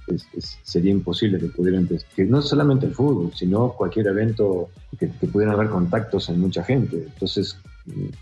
[0.64, 4.68] sería imposible que pudieran, que no solamente el fútbol, sino cualquier evento
[5.00, 6.98] que, que pudieran haber contactos en mucha gente.
[6.98, 7.58] Entonces,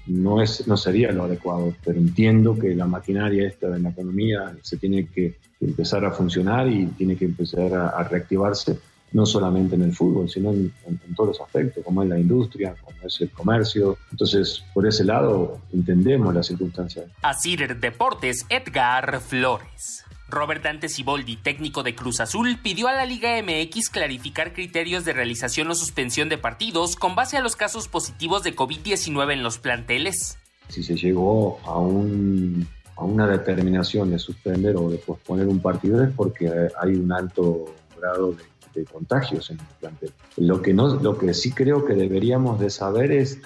[0.07, 4.55] no, es, no sería lo adecuado, pero entiendo que la maquinaria esta de la economía
[4.61, 8.77] se tiene que empezar a funcionar y tiene que empezar a, a reactivarse
[9.13, 12.17] no solamente en el fútbol, sino en, en- en todos los aspectos, como es la
[12.19, 13.95] industria, como es el comercio.
[14.09, 17.05] Entonces, por ese lado, entendemos las circunstancias.
[17.21, 20.02] Asir Deportes, Edgar Flores.
[20.33, 25.13] Robert Dante Siboldi, técnico de Cruz Azul, pidió a la Liga MX clarificar criterios de
[25.13, 29.57] realización o suspensión de partidos con base a los casos positivos de COVID-19 en los
[29.59, 30.37] planteles.
[30.69, 36.03] Si se llegó a, un, a una determinación de suspender o de posponer un partido
[36.03, 36.49] es porque
[36.81, 37.65] hay un alto
[37.97, 38.43] grado de,
[38.73, 40.11] de contagios en el plantel.
[40.37, 43.39] Lo que, no, lo que sí creo que deberíamos de saber es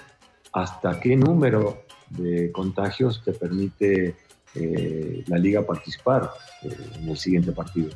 [0.54, 4.15] hasta qué número de contagios te permite
[4.60, 6.30] eh, la liga participar
[6.63, 6.70] eh,
[7.02, 7.89] en el siguiente partido.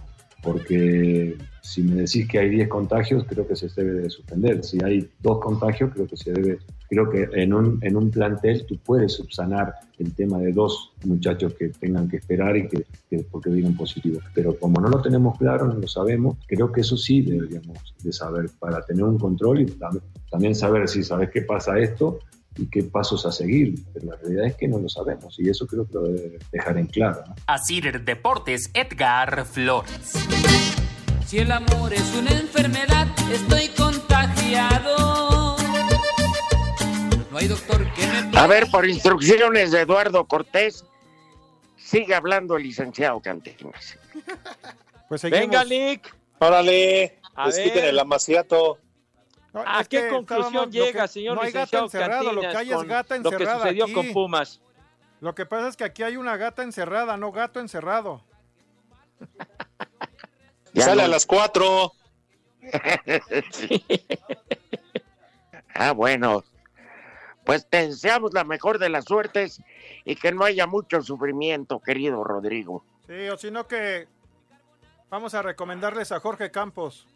[0.43, 4.63] Porque si me decís que hay 10 contagios, creo que se debe de suspender.
[4.63, 6.57] Si hay dos contagios, creo que se debe,
[6.89, 11.53] creo que en un, en un plantel tú puedes subsanar el tema de dos muchachos
[11.53, 14.23] que tengan que esperar y que, que porque vienen positivos.
[14.33, 18.11] Pero como no lo tenemos claro, no lo sabemos, creo que eso sí deberíamos de
[18.11, 22.17] saber para tener un control y tam- también saber si sabes qué pasa esto
[22.57, 23.75] y qué pasos a seguir.
[23.93, 26.77] Pero la realidad es que no lo sabemos y eso creo que lo debe dejar
[26.77, 27.23] en claro.
[27.27, 27.35] ¿no?
[27.47, 30.13] Asir Deportes, Edgar Flores.
[31.25, 35.55] Si el amor es una enfermedad, estoy contagiado.
[37.31, 40.83] No hay doctor que me A ver, por instrucciones de Eduardo Cortés,
[41.77, 43.97] sigue hablando el licenciado Cantinas.
[45.07, 46.13] Pues Venga, Nick.
[46.39, 47.85] Órale, ver.
[47.85, 48.79] el amaciato.
[49.53, 52.71] No, ¿A qué conclusión llega, que- señor no hay gata licenciado encerrado, lo que hay
[52.71, 53.93] es gata lo que encerrada sucedió aquí.
[53.93, 54.61] con Pumas?
[55.19, 58.23] Lo que pasa es que aquí hay una gata encerrada, no gato encerrado.
[60.75, 61.91] Sale a las 4.
[65.75, 66.43] ah, bueno.
[67.43, 69.61] Pues te deseamos la mejor de las suertes
[70.05, 72.85] y que no haya mucho sufrimiento, querido Rodrigo.
[73.07, 74.07] Sí, o sino que
[75.09, 77.07] vamos a recomendarles a Jorge Campos.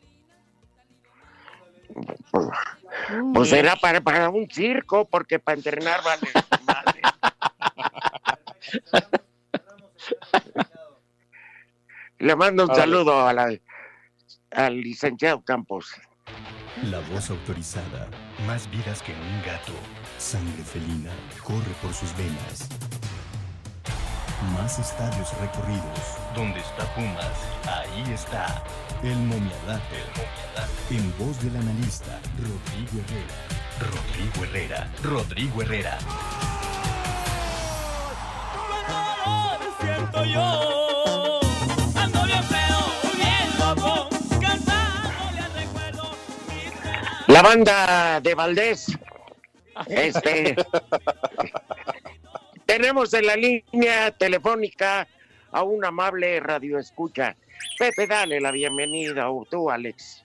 [3.34, 6.28] Pues será para, para un circo, porque para entrenar vale.
[6.66, 7.02] madre.
[12.20, 13.58] Le mando un saludo a la-
[14.52, 15.88] al licenciado Campos.
[16.84, 18.10] La voz autorizada.
[18.48, 19.74] Más vidas que un gato.
[20.18, 21.12] Sangre felina
[21.44, 22.70] corre por sus venas.
[24.54, 26.18] Más estadios recorridos.
[26.36, 27.32] ¿Dónde está Pumas?
[27.66, 28.62] Ahí está.
[29.02, 30.04] El momiadate.
[30.90, 33.36] En voz del analista Rodrigo Herrera.
[33.80, 34.92] Rodrigo Herrera.
[35.02, 35.98] Rodrigo Herrera.
[39.80, 41.40] siento yo.
[47.28, 48.98] La banda de Valdés.
[49.88, 50.56] Este.
[52.66, 55.08] tenemos en la línea telefónica
[55.52, 57.36] a un amable radioescucha.
[57.78, 60.24] Pepe, dale la bienvenida, o tú, Alex.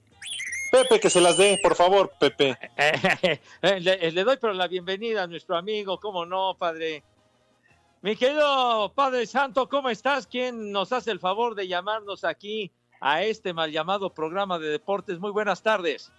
[0.71, 2.57] Pepe, que se las dé, por favor, Pepe.
[3.63, 7.03] Eh, le, le doy pero la bienvenida a nuestro amigo, cómo no, padre.
[8.03, 10.27] Mi querido Padre Santo, ¿cómo estás?
[10.27, 15.19] ¿Quién nos hace el favor de llamarnos aquí a este mal llamado programa de deportes?
[15.19, 16.11] Muy buenas tardes.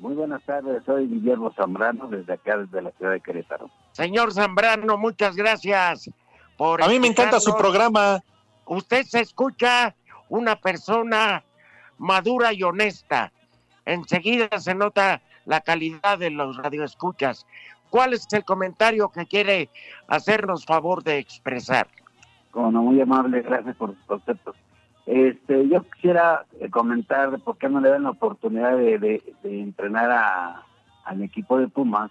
[0.00, 3.70] Muy buenas tardes, soy Guillermo Zambrano desde acá, desde la ciudad de Querétaro.
[3.92, 6.10] Señor Zambrano, muchas gracias
[6.56, 6.82] por.
[6.82, 8.22] A mí me encanta su programa.
[8.68, 9.94] Usted se escucha
[10.28, 11.42] una persona
[11.96, 13.32] madura y honesta.
[13.84, 17.46] Enseguida se nota la calidad de los radioescuchas.
[17.90, 19.70] ¿Cuál es el comentario que quiere
[20.06, 21.88] hacernos favor de expresar?
[22.50, 24.56] Como no, muy amable, gracias por sus conceptos.
[25.06, 30.66] Este, yo quisiera eh, comentar por qué no le dan la oportunidad de entrenar a,
[31.08, 32.10] al equipo de Pumas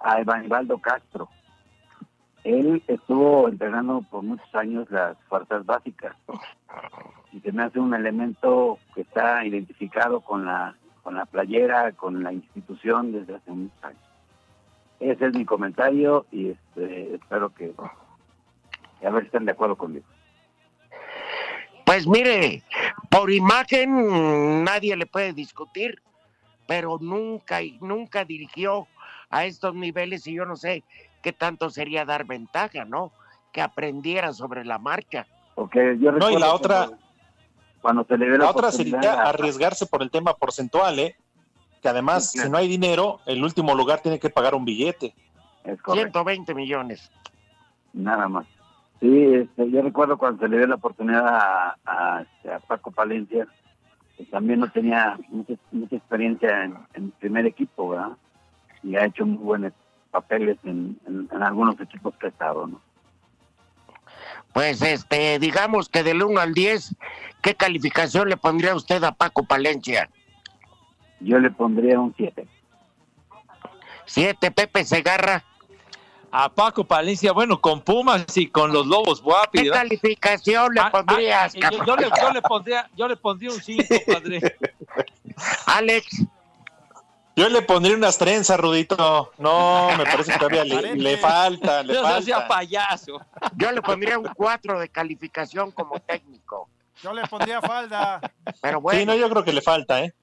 [0.00, 1.28] a Evanibaldo Castro.
[2.46, 6.14] Él estuvo entrenando por muchos años las fuerzas básicas
[7.32, 12.22] y se me hace un elemento que está identificado con la, con la playera, con
[12.22, 14.00] la institución desde hace muchos años.
[15.00, 17.74] Ese es mi comentario y este, espero que
[19.04, 20.06] a ver si están de acuerdo conmigo.
[21.84, 22.62] Pues mire,
[23.10, 26.00] por imagen nadie le puede discutir,
[26.68, 28.86] pero nunca y nunca dirigió
[29.30, 30.84] a estos niveles y yo no sé
[31.26, 33.10] qué tanto sería dar ventaja, ¿no?
[33.50, 35.26] Que aprendiera sobre la marcha.
[35.56, 36.88] Porque yo No, y la recuerdo otra,
[37.82, 41.16] cuando- se le ve la, la otra sería arriesgarse por el tema porcentual, ¿eh?
[41.82, 42.46] Que además, Sí, claro.
[42.46, 45.14] si no hay dinero, el último lugar tiene que pagar un billete.
[45.64, 46.20] Es correcto.
[46.22, 47.10] 120 millones.
[47.92, 48.46] Nada más.
[49.00, 52.92] Sí, este, yo recuerdo cuando se le dio la oportunidad a, a, este, a Paco
[52.92, 53.48] Palencia,
[54.16, 58.12] que también no tenía mucha, mucha experiencia en, en primer equipo, ¿verdad?
[58.84, 59.72] Y ha hecho muy buenos
[60.10, 62.80] papeles en, en- en algunos equipos que ha estado, ¿no?
[64.52, 66.94] Pues este, digamos que del 1 al 10,
[67.42, 70.08] ¿qué calificación le pondría usted a Paco Palencia?
[71.20, 72.46] Yo le pondría un 7.
[74.06, 75.44] 7, Pepe Segarra.
[76.30, 79.58] A Paco Palencia, bueno, con Pumas y con los Lobos Guapi.
[79.58, 79.82] ¿Qué ¿verdad?
[79.82, 83.60] calificación le Ah, ah, pondrías, yo, yo le, yo le pondría, yo le pondría un
[83.60, 84.40] 5, padre.
[85.66, 86.24] Alex.
[87.36, 89.30] Yo le pondría unas trenzas, Rudito.
[89.36, 92.22] No, me parece que todavía le, le falta, le No falta.
[92.22, 93.20] sea payaso.
[93.56, 96.70] Yo le pondría un 4 de calificación como técnico.
[97.02, 98.20] Yo le pondría falda.
[98.62, 100.14] Pero bueno, Sí, no, yo creo que le falta, ¿eh?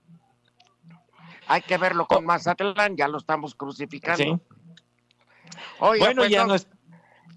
[1.45, 4.23] hay que verlo con Mazatlán, ya lo estamos crucificando.
[4.23, 4.41] Sí.
[5.80, 6.56] Oiga, bueno, pues, y a no-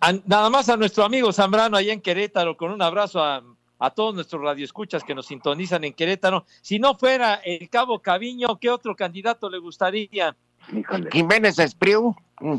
[0.01, 3.43] a- nada más a nuestro amigo Zambrano allá en Querétaro, con un abrazo a,
[3.79, 6.45] a todos nuestros radioescuchas que nos sintonizan en Querétaro.
[6.63, 10.37] Si no fuera el Cabo Caviño, ¿qué otro candidato le gustaría?
[10.73, 11.11] Híjole.
[11.11, 12.15] Jiménez Espriu.
[12.39, 12.59] No,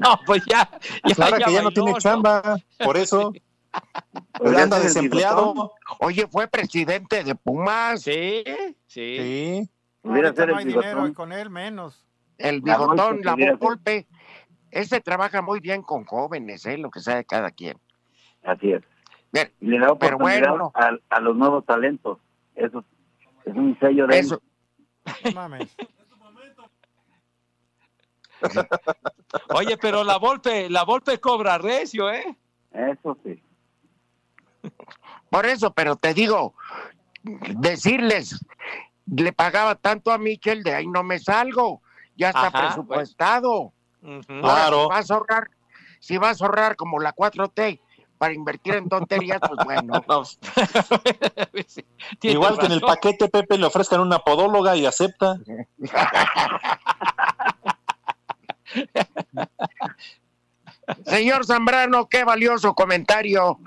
[0.00, 0.68] no, pues ya.
[1.06, 3.32] ya Clara que ya no tiene chamba, por eso
[4.38, 5.72] Pues ya anda desempleado.
[6.00, 8.02] Oye, fue presidente de Pumas.
[8.02, 8.42] Sí,
[8.86, 9.16] sí.
[9.16, 9.70] Sí.
[10.00, 12.04] Pudiera Ahorita ser no el hay dinero y con él menos.
[12.38, 13.56] El La bigotón, la ser.
[13.56, 14.06] Volpe.
[14.70, 16.78] Ese trabaja muy bien con jóvenes, ¿eh?
[16.78, 17.78] Lo que sea de cada quien.
[18.42, 18.82] Así es.
[19.32, 20.72] Bien, Y le da Pero oportunidad bueno.
[20.74, 22.18] a, a los nuevos talentos.
[22.54, 22.84] Eso
[23.44, 24.18] es un sello de.
[24.18, 24.42] Eso,
[25.24, 25.74] No mames.
[29.54, 32.36] Oye, pero la Volpe, la Volpe cobra recio, ¿eh?
[32.72, 33.40] Eso sí.
[35.30, 36.54] por eso, pero te digo,
[37.22, 38.44] decirles,
[39.06, 41.82] le pagaba tanto a Michel, de ahí no me salgo.
[42.16, 43.72] Ya está Ajá, presupuestado.
[44.02, 44.82] Ahora, Claro.
[44.82, 45.50] si vas a ahorrar,
[46.00, 47.80] si vas a ahorrar como la 4T
[48.22, 49.94] para invertir en tonterías, pues bueno.
[52.22, 55.38] Igual que en el paquete, Pepe, le ofrezcan una podóloga y acepta.
[61.04, 63.58] Señor Zambrano, qué valioso comentario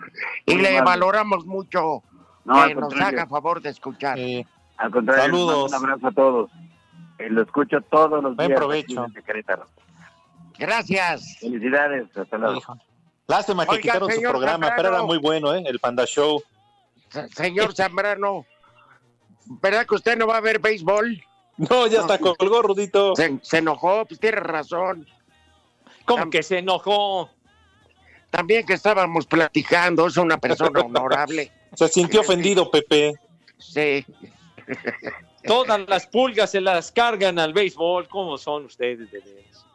[0.45, 2.01] y Muy le valoramos mucho
[2.45, 4.17] No, al que nos haga favor de escuchar.
[4.17, 5.69] Eh, Al contrario, Saludos.
[5.69, 6.49] un abrazo a todos.
[7.17, 8.57] Eh, lo escucho todos los Buen días.
[8.57, 9.03] provecho.
[9.07, 9.65] desde Querétaro.
[10.57, 11.39] Gracias.
[11.41, 12.05] Felicidades.
[12.15, 12.55] Hasta luego.
[12.55, 12.77] hijo.
[13.27, 15.63] Lástima que Oiga, quitaron su programa, pero era muy bueno, ¿eh?
[15.65, 16.41] El Panda Show.
[17.09, 18.45] Se- Señor Zambrano,
[19.45, 21.23] ¿verdad que usted no va a ver béisbol?
[21.57, 23.15] No, ya está colgó, Rudito.
[23.15, 25.07] Se, se enojó, pues tiene razón.
[26.05, 27.29] Como que se enojó.
[28.29, 31.51] También que estábamos platicando, es una persona honorable.
[31.75, 33.13] Se sintió ofendido, Pepe.
[33.57, 34.05] Sí.
[35.47, 38.07] Todas las pulgas se las cargan al béisbol.
[38.07, 39.65] ¿Cómo son ustedes de veras?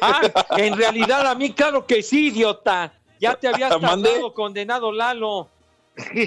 [0.00, 0.20] Ah,
[0.56, 2.92] en realidad a mí, claro que sí, idiota.
[3.20, 5.48] Ya te habías tardado, condenado Lalo.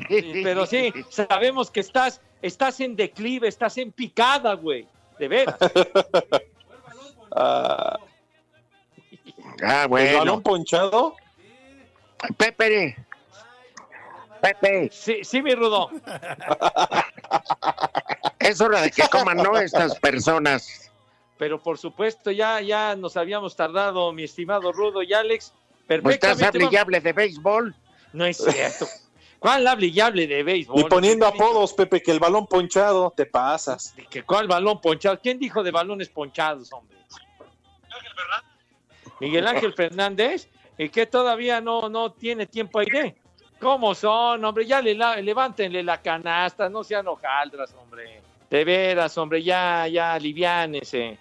[0.08, 4.88] Pero sí, sabemos que estás, estás en declive, estás en picada, güey.
[5.18, 5.56] De veras.
[7.36, 7.98] Ah,
[9.64, 10.18] Ah, ¿El bueno.
[10.20, 11.16] balón ponchado?
[12.38, 12.96] Pepe.
[14.42, 15.92] Pepe, Sí, sí, mi Rudo.
[18.42, 19.58] es hora de que coman, ¿no?
[19.58, 20.92] Estas personas.
[21.38, 25.54] Pero por supuesto, ya, ya nos habíamos tardado, mi estimado Rudo y Alex.
[25.88, 26.46] Pues estás Perfectamente.
[26.48, 27.76] hable y hable de béisbol.
[28.14, 28.88] No es cierto.
[29.40, 30.80] ¿Cuál hable y hable de béisbol?
[30.80, 33.96] Y poniendo ¿Quién dijo apodos, Pepe, que el balón ponchado, te pasas.
[33.96, 35.20] de que ¿Cuál balón ponchado?
[35.20, 36.98] ¿Quién dijo de balones ponchados, hombre?
[39.20, 43.16] Miguel Ángel Fernández, y que todavía no, no tiene tiempo ahí de.
[43.60, 44.66] ¿Cómo son, hombre?
[44.66, 48.22] Ya le, levántenle la canasta, no sean hojaldras, hombre.
[48.52, 51.18] De veras, hombre, ya, ya, aliviánense.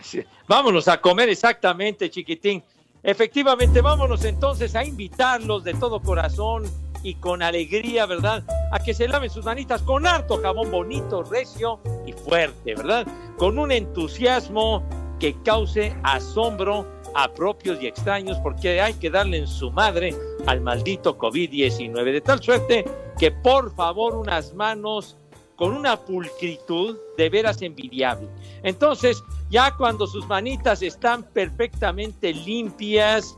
[0.00, 0.24] Sí.
[0.48, 2.64] Vámonos a comer exactamente, chiquitín.
[3.02, 6.64] Efectivamente, vámonos entonces a invitarlos de todo corazón
[7.04, 8.42] y con alegría, ¿verdad?
[8.72, 13.06] A que se laven sus manitas con harto jabón bonito, recio y fuerte, ¿verdad?
[13.36, 14.82] Con un entusiasmo
[15.20, 20.12] que cause asombro a propios y extraños, porque hay que darle en su madre
[20.46, 22.12] al maldito COVID-19.
[22.12, 22.84] De tal suerte
[23.18, 25.16] que por favor unas manos
[25.56, 28.28] con una pulcritud de veras envidiable.
[28.62, 33.34] Entonces, ya cuando sus manitas están perfectamente limpias,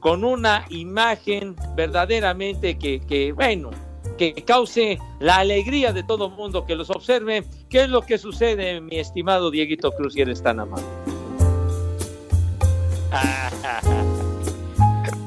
[0.00, 3.70] con una imagen verdaderamente que, que, bueno,
[4.18, 8.80] que cause la alegría de todo mundo que los observe, ¿qué es lo que sucede,
[8.80, 10.84] mi estimado Dieguito Cruz, si eres tan amable?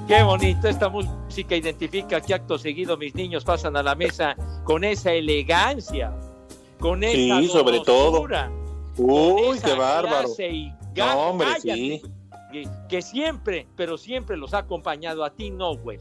[0.08, 4.84] Qué bonito, esta música identifica que acto seguido mis niños pasan a la mesa con
[4.84, 6.14] esa elegancia,
[6.80, 8.26] con esa Sí, sobre todo.
[8.98, 10.30] Uy, qué bárbaro.
[10.96, 12.02] No, hombre, cállate, sí.
[12.52, 16.00] Que, que siempre, pero siempre los ha acompañado a ti, no, güey.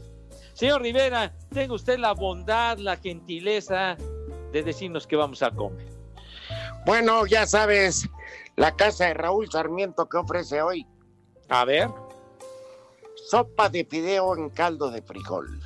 [0.53, 3.97] Señor Rivera, tenga usted la bondad, la gentileza
[4.53, 5.85] de decirnos qué vamos a comer.
[6.85, 8.07] Bueno, ya sabes,
[8.55, 10.87] la casa de Raúl Sarmiento que ofrece hoy.
[11.49, 11.89] A ver.
[13.27, 15.59] Sopa de fideo en caldo de frijol.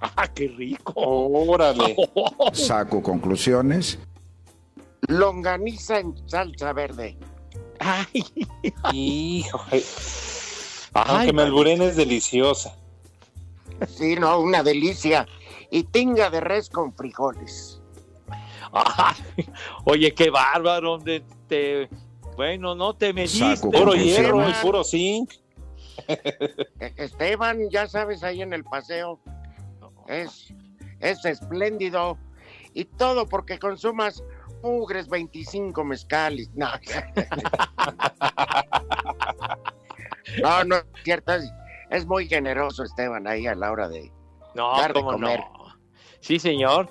[0.00, 0.92] ¡Ah, qué rico!
[0.96, 1.96] Órale.
[2.52, 3.98] Saco conclusiones.
[5.08, 7.16] Longaniza en salsa verde.
[7.80, 8.24] ¡Ay!
[8.92, 9.60] Hijo.
[10.94, 12.76] Aunque me alburen es deliciosa.
[13.88, 15.26] Sí, no, una delicia.
[15.70, 17.80] Y tinga de res con frijoles.
[18.72, 19.16] Ay,
[19.84, 20.98] oye, qué bárbaro.
[20.98, 21.88] de- te-
[22.36, 23.68] bueno, no te mediste.
[23.70, 25.32] Puro hierro y puro zinc.
[26.08, 29.18] E- Esteban, ya sabes, ahí en el paseo.
[30.08, 30.52] Es,
[31.00, 32.18] es espléndido.
[32.72, 34.22] Y todo porque consumas
[34.64, 36.48] mugres 25 mezcales.
[36.54, 36.66] No,
[40.42, 41.32] no, no es cierto.
[41.90, 44.10] Es, muy generoso, Esteban, ahí a la hora de
[44.54, 45.40] No, dar de comer.
[45.40, 45.76] no.
[46.20, 46.88] Sí, señor.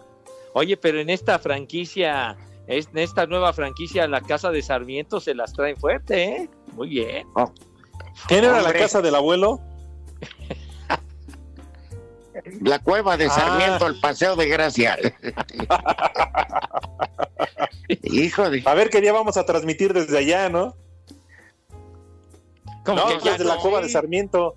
[0.54, 5.52] Oye, pero en esta franquicia, en esta nueva franquicia, la casa de Sarmiento se las
[5.54, 6.50] traen fuerte, ¿eh?
[6.74, 7.28] Muy bien.
[8.28, 9.60] ¿Quién era la casa del abuelo?
[12.62, 13.30] La cueva de Ah.
[13.30, 14.98] Sarmiento, el paseo de Gracia.
[18.04, 18.62] Hijo de.
[18.66, 20.76] A ver qué día vamos a transmitir desde allá, ¿no?
[22.86, 23.62] ¿Cómo No, que desde la no?
[23.62, 24.56] cueva de Sarmiento.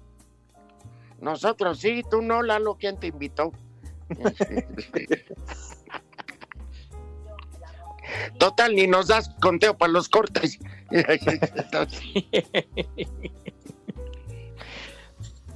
[1.20, 3.52] Nosotros sí, tú no, Lalo, ¿quién te invitó?
[8.38, 10.58] Total, ni nos das conteo para los cortes.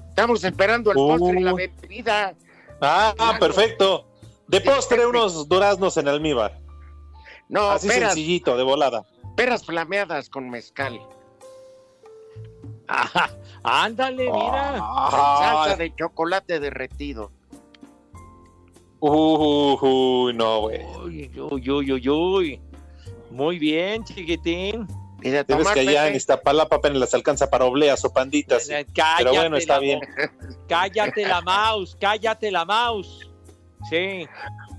[0.09, 1.57] Estamos esperando el postre y la Uh.
[1.57, 2.35] bebida.
[2.81, 4.07] Ah, perfecto.
[4.49, 6.59] De postre, unos duraznos en almíbar.
[7.51, 9.05] No, Así peras, sencillito, de volada.
[9.37, 11.01] peras flameadas con mezcal.
[12.87, 13.31] Ajá,
[13.63, 14.79] ándale, mira.
[15.11, 17.31] Salsa de chocolate derretido.
[19.01, 20.85] Uy, no, güey.
[21.05, 22.63] Uy, uy, uy, uy, uy.
[23.31, 24.87] Muy bien, chiquitín.
[25.23, 28.67] Y de Debes tomar que allá en Iztapalapa apenas les alcanza para obleas o panditas.
[28.67, 28.73] sí.
[28.75, 30.01] Eh, Cállate Pero bueno, está la bien.
[30.01, 30.33] boca.
[30.69, 33.31] Cállate la mouse, cállate la mouse.
[33.89, 34.27] Sí.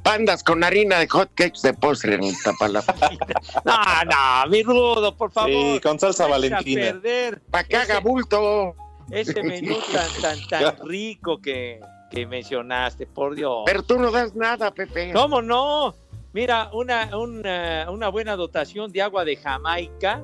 [0.03, 2.95] Pandas con harina de hot cakes de postre en Iztapalapa.
[3.65, 3.75] No,
[4.05, 5.51] no, mi rudo, por favor.
[5.51, 6.81] Sí, con salsa valentina.
[6.81, 8.75] perder Para que haga bulto.
[9.11, 9.75] ese menú
[10.21, 11.79] tan, tan, tan rico que,
[12.09, 13.63] que mencionaste, por Dios.
[13.65, 15.11] Pero tú no das nada, Pepe.
[15.13, 15.93] ¿Cómo no?
[16.33, 20.23] Mira, una, una, una buena dotación de agua de Jamaica,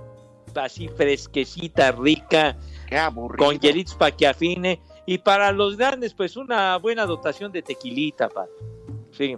[0.55, 2.55] así fresquecita, rica,
[2.87, 3.45] Qué aburrido.
[3.45, 4.79] con hielitos para que afine.
[5.05, 8.45] Y para los grandes, pues una buena dotación de tequilita, pa.
[9.17, 9.35] Sí.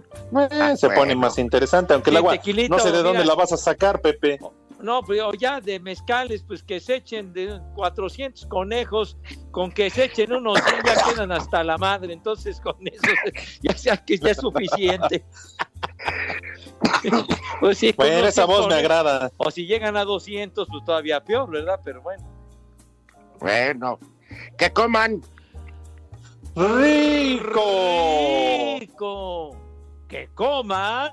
[0.50, 3.24] Eh, se pone más interesante, aunque el Sí, agua tequilito, no sé de dónde mira.
[3.24, 4.38] la vas a sacar, Pepe.
[4.80, 9.16] No, pero ya de mezcales, pues que se echen de 400 conejos,
[9.50, 12.12] con que se echen unos, ya quedan hasta la madre.
[12.14, 13.02] Entonces, con eso,
[13.62, 15.24] ya sea que ya es suficiente.
[17.60, 19.30] Pues sí, Bueno, esa 100 voz me agrada.
[19.36, 21.78] O si llegan a 200, pues todavía peor, ¿verdad?
[21.84, 22.24] Pero bueno.
[23.38, 23.98] Bueno,
[24.56, 25.20] que coman.
[26.56, 27.60] ¡Rico!
[28.80, 29.56] Rico.
[30.10, 31.12] Que coman.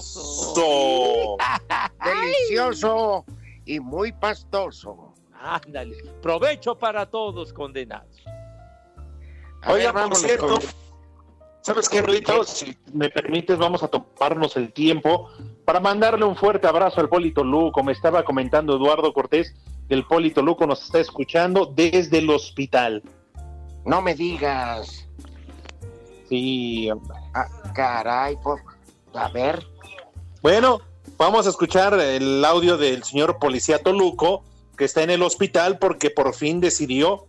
[0.00, 1.36] ¡Sabroso!
[2.04, 3.24] Delicioso
[3.64, 5.14] y muy pastoso.
[5.40, 5.96] Ándale.
[6.22, 8.16] Provecho para todos condenados.
[9.62, 10.60] A Oiga, ver, por vámonos cierto, con-
[11.62, 12.44] ¿sabes qué, Rudito?
[12.44, 15.28] Si me permites, vamos a tomarnos el tiempo
[15.64, 17.82] para mandarle un fuerte abrazo al Polito Luco.
[17.82, 19.54] Me estaba comentando Eduardo Cortés
[19.88, 23.02] que el Polito Luco nos está escuchando desde el hospital.
[23.90, 25.04] No me digas.
[26.28, 27.18] Sí, hombre.
[27.34, 28.62] Ah, caray, pues,
[29.14, 29.66] a ver.
[30.42, 30.78] Bueno,
[31.16, 34.44] vamos a escuchar el audio del señor policía Toluco,
[34.78, 37.26] que está en el hospital porque por fin decidió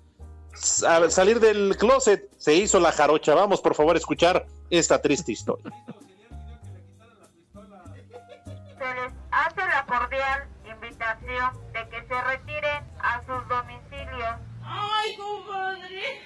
[0.53, 3.33] sa- salir del closet, se hizo la jarocha.
[3.33, 5.65] Vamos, por favor, a escuchar esta triste historia.
[7.55, 14.35] Se les hace la cordial invitación de que se retiren a sus domicilios.
[14.63, 16.21] ¡Ay, compadre!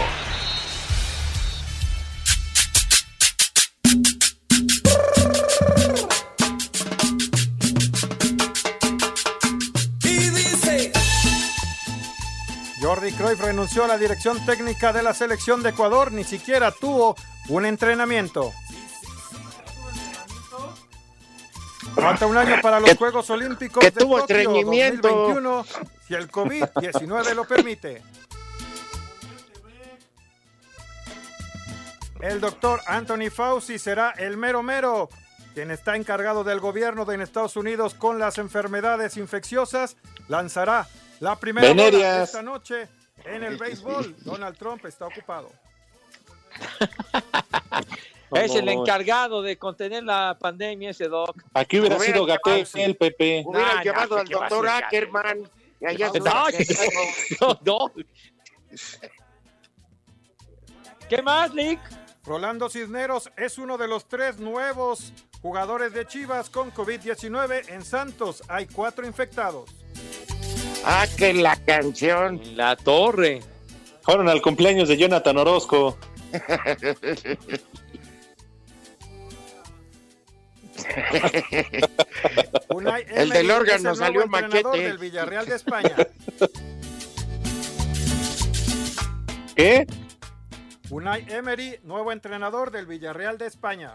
[10.03, 10.93] Y dice.
[12.83, 17.17] Jordi Cruyff renunció a la dirección técnica de la selección de Ecuador, ni siquiera tuvo
[17.49, 18.53] un entrenamiento.
[21.97, 25.09] Falta un año para los Que- Juegos Olímpicos que de tuvo Tokio estreñimiento.
[25.09, 25.67] 2021,
[26.07, 28.03] si el COVID-19 lo permite.
[32.21, 35.09] El doctor Anthony Fauci será el mero mero,
[35.55, 39.97] quien está encargado del gobierno de Estados Unidos con las enfermedades infecciosas,
[40.29, 40.87] lanzará
[41.21, 42.29] la primera bola Venerias.
[42.29, 42.89] esta noche
[43.25, 44.17] en el béisbol.
[44.21, 45.51] Donald Trump está ocupado.
[48.33, 51.43] Es el encargado de contener la pandemia ese doc.
[51.55, 53.43] Aquí hubiera Hubiera sido Gatel, el Pepe.
[53.47, 55.51] Hubiera No, llevado no, al ¿qué va a doctor Ackerman.
[55.81, 56.45] Y allá No, está.
[57.41, 57.93] no, no.
[61.09, 61.79] ¿Qué más, Lick?
[62.25, 68.43] Rolando Cisneros es uno de los tres nuevos jugadores de Chivas con COVID-19 en Santos.
[68.49, 69.71] Hay cuatro infectados.
[70.85, 72.41] Ah, que la canción.
[72.57, 73.41] La torre.
[74.03, 75.97] Fueron al cumpleaños de Jonathan Orozco.
[83.09, 84.89] El del órgano el salió nuevo entrenador maquete.
[84.89, 85.97] del Villarreal de España.
[89.57, 89.87] ¿Qué?
[90.91, 93.95] Unai Emery, nuevo entrenador del Villarreal de España.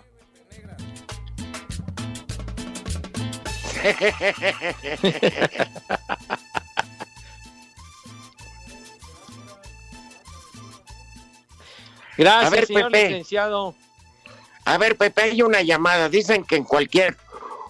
[12.17, 13.09] Gracias, A ver, señor Pepe.
[13.09, 13.75] licenciado.
[14.65, 16.09] A ver, Pepe, hay una llamada.
[16.09, 17.17] Dicen que en cualquier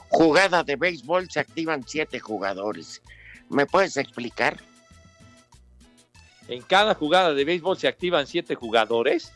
[0.10, 3.02] jugada de béisbol se activan siete jugadores.
[3.50, 4.58] ¿Me puedes explicar?
[6.48, 9.32] En cada jugada de béisbol se activan siete jugadores.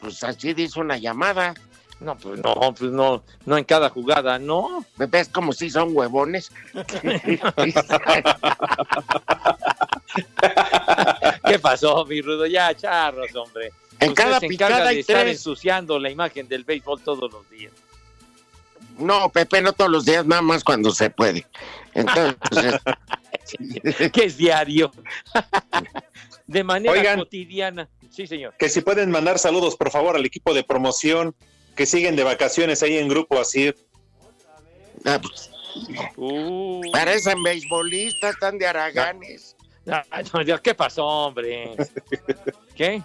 [0.00, 1.54] Pues así dice una llamada.
[2.00, 4.84] No, pues no, pues no, no en cada jugada, no.
[4.96, 6.52] Pepe, es como si son huevones.
[11.44, 12.46] ¿Qué pasó, mi rudo?
[12.46, 13.72] Ya, charros, hombre.
[14.00, 15.38] En Usted cada se picada de hay estar tres.
[15.38, 17.72] ensuciando la imagen del béisbol todos los días.
[18.98, 21.46] No, Pepe, no todos los días, nada más cuando se puede.
[21.94, 22.80] Entonces,
[24.12, 24.90] que es diario.
[26.46, 27.18] de manera Oigan.
[27.18, 27.88] cotidiana.
[28.10, 28.54] Sí, señor.
[28.58, 31.34] Que si pueden mandar saludos, por favor, al equipo de promoción
[31.76, 33.76] que siguen de vacaciones ahí en Grupo Asir.
[35.04, 35.50] ah, pues,
[36.16, 39.54] Uh, parecen beisbolistas, están de haraganes.
[39.86, 41.76] ah, no, Dios, ¿Qué pasó, hombre?
[42.74, 43.00] ¿Qué?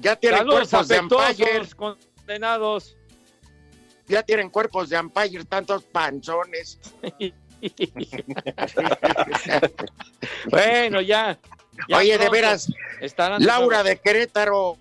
[0.00, 1.68] Ya tienen Saludos cuerpos de umpire.
[1.76, 2.96] condenados.
[4.06, 6.78] Ya tienen cuerpos de umpire, tantos panzones.
[10.50, 11.38] bueno, ya.
[11.88, 14.78] ya Oye, de veras, estarán Laura de Querétaro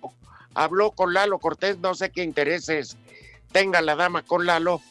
[0.54, 2.98] habló con Lalo Cortés, no sé qué intereses
[3.52, 4.82] tenga la dama con Lalo,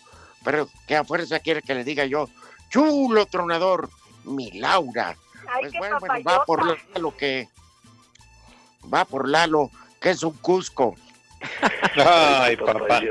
[0.44, 2.28] pero que a fuerza quiere que le diga yo,
[2.70, 3.88] chulo tronador,
[4.24, 5.16] mi Laura.
[5.48, 7.48] Ay, Pues bueno, va por Lalo que
[8.92, 9.70] va por Lalo,
[10.00, 10.94] que es un Cusco.
[11.96, 13.02] Ay, papá.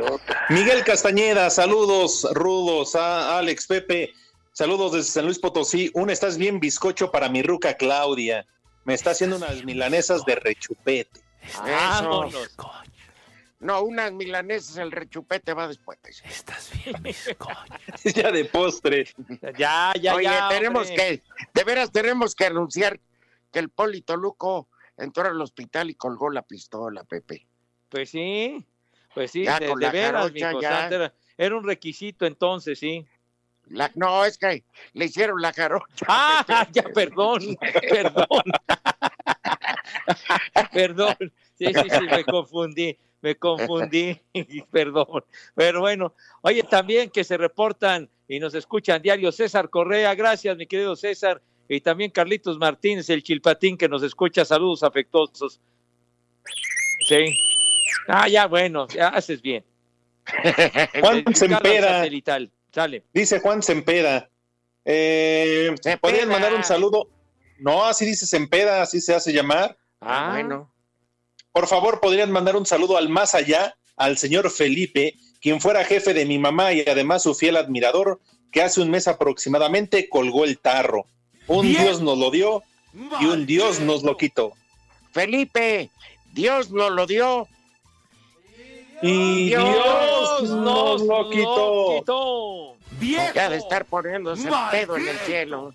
[0.50, 4.14] Miguel Castañeda, saludos rudos a Alex Pepe.
[4.52, 5.92] Saludos desde San Luis Potosí.
[5.94, 8.46] Un estás bien bizcocho para mi ruca Claudia.
[8.86, 11.20] Me está haciendo unas milanesas de rechupete.
[11.62, 12.56] Vámonos.
[13.60, 15.98] No, unas milanesas, el rechupete va después.
[16.24, 17.16] Estás bien,
[18.16, 19.08] ya de postre.
[19.58, 20.50] Ya, ya, Oye, ya.
[20.50, 21.20] tenemos hombre.
[21.20, 21.24] que,
[21.54, 23.00] de veras tenemos que anunciar
[23.52, 24.68] que el Polito Luco
[24.98, 27.46] entró al hospital y colgó la pistola, Pepe.
[27.90, 28.66] Pues sí,
[29.14, 30.70] pues sí, Ya de, con de la veras, jarocha, mijo ya.
[30.70, 33.06] santo, Era, era un requisito entonces, sí.
[33.68, 36.06] La- no, es que le hicieron la jarocha.
[36.08, 37.40] Ah, ya, perdón,
[37.90, 38.28] perdón.
[40.74, 41.16] perdón.
[41.58, 44.20] Sí, sí, sí, me confundí, me confundí,
[44.72, 45.24] perdón.
[45.56, 50.68] Pero bueno, oye, también que se reportan y nos escuchan diario César Correa, gracias, mi
[50.68, 55.60] querido César, y también Carlitos Martínez, el chilpatín que nos escucha, saludos afectuosos.
[57.08, 57.38] Sí.
[58.08, 59.64] Ah, ya, bueno, ya haces bien.
[61.02, 62.06] Juan Sempera.
[62.72, 63.04] sale.
[63.14, 64.30] Dice Juan Sempeda.
[64.84, 65.74] Eh.
[66.02, 67.10] ¿Podrían mandar un saludo?
[67.58, 69.78] No, así dice Sempeda, así se hace llamar.
[70.02, 70.72] Ah, bueno.
[71.52, 76.14] Por favor, podrían mandar un saludo al más allá, al señor Felipe, quien fuera jefe
[76.14, 78.20] de mi mamá y además su fiel admirador,
[78.52, 81.08] que hace un mes aproximadamente colgó el tarro.
[81.48, 81.84] Un Bien.
[81.84, 82.64] Dios nos lo dio
[83.20, 84.54] y un Dios nos lo quitó.
[85.12, 85.90] Felipe,
[86.34, 87.48] Dios nos lo dio.
[89.02, 92.76] Y Dios nos lo quitó.
[93.34, 95.74] Ya de estar poniéndose el pedo en el cielo.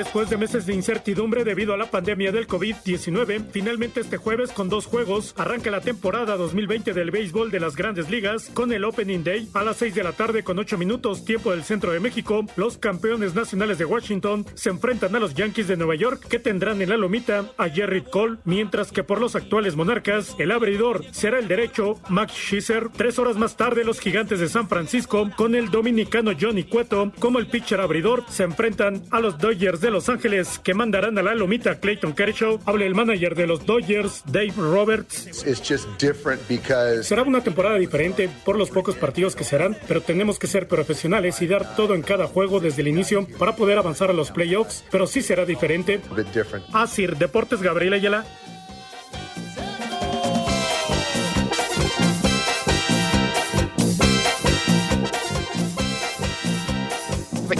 [0.01, 4.67] Después de meses de incertidumbre debido a la pandemia del COVID-19, finalmente este jueves con
[4.67, 9.23] dos juegos arranca la temporada 2020 del béisbol de las grandes ligas con el Opening
[9.23, 12.43] Day a las 6 de la tarde con 8 minutos tiempo del centro de México.
[12.55, 16.81] Los campeones nacionales de Washington se enfrentan a los Yankees de Nueva York que tendrán
[16.81, 21.37] en la lomita a Jerry Cole, mientras que por los actuales monarcas el abridor será
[21.37, 22.89] el derecho Max Scherzer.
[22.89, 27.37] Tres horas más tarde los gigantes de San Francisco con el dominicano Johnny Cueto como
[27.37, 31.35] el pitcher abridor se enfrentan a los Dodgers de Los Ángeles que mandarán a la
[31.35, 32.59] lomita Clayton Kershaw.
[32.65, 35.27] Habla el manager de los Dodgers, Dave Roberts.
[35.45, 40.01] It's just different because Será una temporada diferente por los pocos partidos que serán, pero
[40.01, 43.77] tenemos que ser profesionales y dar todo en cada juego desde el inicio para poder
[43.77, 45.99] avanzar a los playoffs, pero sí será diferente.
[46.09, 46.65] a bit different.
[46.73, 48.25] Asir Deportes Gabriel Ayala.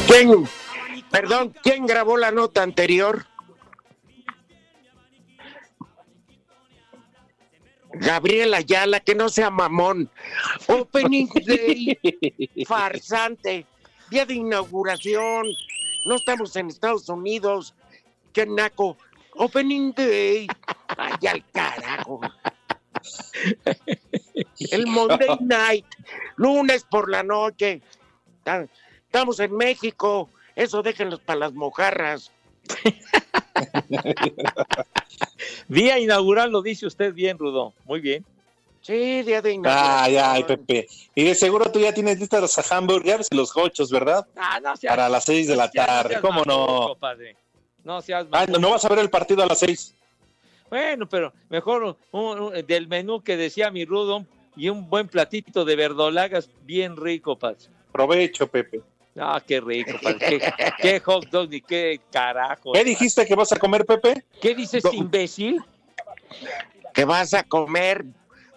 [0.08, 0.46] ¿Quién,
[1.12, 3.26] perdón, quién grabó la nota anterior?
[7.94, 10.10] Gabriel Ayala, que no sea mamón.
[10.68, 12.00] Opening Day,
[12.66, 13.66] farsante,
[14.10, 15.46] día de inauguración.
[16.06, 17.74] No estamos en Estados Unidos.
[18.34, 18.98] Qué naco.
[19.36, 20.48] Opening Day.
[20.98, 22.22] Ay, al carajo.
[24.72, 25.86] El Monday Night,
[26.38, 27.82] lunes por la noche.
[28.44, 28.68] Ta-
[29.06, 30.30] Estamos en México.
[30.56, 32.32] Eso déjenlos para las mojarras.
[35.68, 37.74] Día inaugural lo dice usted bien, Rudo.
[37.86, 38.26] Muy bien.
[38.82, 40.04] Sí, día de inauguración.
[40.04, 40.88] Ay, ay, Pepe.
[41.14, 44.26] Y de seguro tú ya tienes listas los hamburgers y los gochos, ¿verdad?
[44.36, 46.10] Ah, no seas- Para las seis de la tarde.
[46.10, 46.96] seas ¿Cómo no?
[47.00, 47.36] padre.
[47.84, 49.96] No seas Ah, no, no vas a ver el partido a las seis.
[50.70, 51.96] Bueno, pero mejor un-
[52.40, 54.26] un- del menú que decía mi Rudo
[54.56, 57.58] y un buen platito de verdolagas bien rico, padre.
[57.92, 58.82] Provecho, Pepe.
[59.20, 60.20] Ah, qué rico, padre.
[60.20, 62.72] Qué, qué hot dog ni qué carajo.
[62.72, 64.26] ¿Qué dijiste que vas a comer, Pepe?
[64.42, 65.62] ¿Qué dices, imbécil?
[66.94, 68.06] Que vas a comer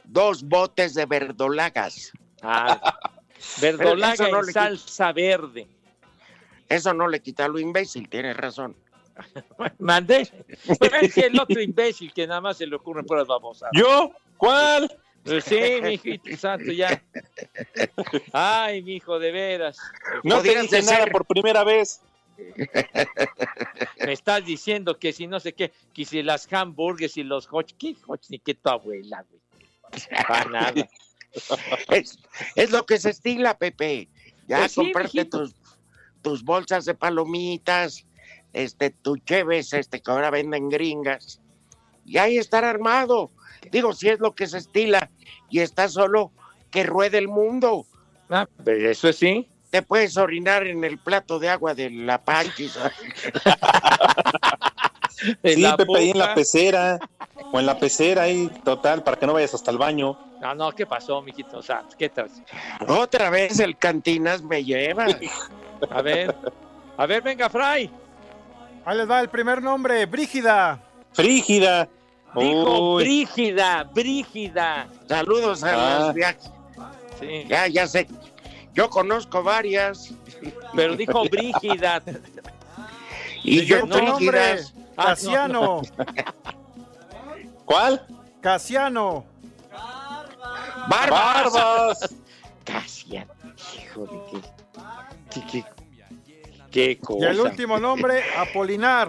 [0.05, 2.13] dos botes de verdolagas.
[2.43, 2.99] Ah,
[3.61, 5.67] verdolaga no en salsa verde.
[6.69, 8.77] Eso no le quita lo imbécil, tienes razón.
[9.79, 10.31] Mandé.
[11.01, 13.71] Es el otro imbécil que nada más se le ocurren puras babosas.
[13.73, 14.13] ¿Yo?
[14.37, 14.91] ¿Cuál?
[15.25, 17.03] Pues sí, mi hijito santo, ya.
[18.33, 19.79] Ay, mi hijo, de veras.
[20.22, 22.01] No te nada por primera vez.
[24.05, 27.72] Me estás diciendo que si no sé qué, que si las hamburgues y los hot,
[27.79, 28.20] ¿qué hot?
[28.29, 29.41] Ni que tu abuela, güey.
[30.27, 30.89] Para nada.
[31.89, 32.18] Es,
[32.55, 34.09] es lo que se estila, Pepe.
[34.47, 35.39] Ya Pues comprarte mijito.
[35.39, 35.55] tus,
[36.22, 38.05] tus bolsas de palomitas,
[38.53, 41.41] este, tu cheves, este, que ahora venden gringas.
[42.05, 43.31] Y ahí estar armado.
[43.71, 45.11] Digo, si es lo que se estila
[45.51, 46.33] y está solo,
[46.71, 47.87] que ruede el mundo.
[48.31, 49.49] Ah, pues eso sí.
[49.71, 52.79] Te puedes orinar en el plato de agua de la panchis.
[55.43, 56.35] En Sí, Pepe, ahí en la boca.
[56.35, 56.99] pecera.
[57.53, 60.19] O en la pecera ahí, total, para que no vayas hasta el baño.
[60.41, 61.59] No, no, ¿qué pasó, mijito?
[61.59, 62.29] O sea, ¿qué tal?
[62.89, 65.07] Otra vez el cantinas me lleva.
[65.91, 66.35] A ver,
[66.97, 67.91] a ver, venga, Fray.
[68.85, 70.83] Ahí les va el primer nombre, Brígida.
[71.12, 71.89] Frígida.
[72.37, 73.03] Dijo Uy.
[73.05, 74.89] Brígida, Brígida.
[75.09, 76.01] Saludos a Ah.
[76.07, 76.51] los viajes.
[77.20, 78.07] Sí, Ya, ya sé.
[78.74, 80.12] Yo conozco varias.
[80.74, 82.03] pero dijo Brígida.
[83.43, 84.74] Y yo nombre, frígidas.
[84.97, 85.82] Ah, Casiano.
[87.64, 88.07] ¿Cuál?
[88.41, 89.24] Casiano.
[90.89, 91.53] Barbas.
[91.53, 92.14] Barbas.
[92.62, 93.26] Acacia.
[93.78, 95.41] Hijo de qué.
[95.41, 95.64] qué- qué-
[96.70, 99.09] Qué Y el último nombre, Apolinar.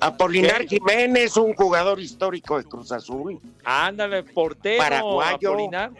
[0.00, 3.38] Apolinar Jiménez, un jugador histórico de Cruz Azul.
[3.64, 4.78] Ándale, portero.
[4.82, 5.50] Paraguayo.
[5.52, 5.90] Apolinar.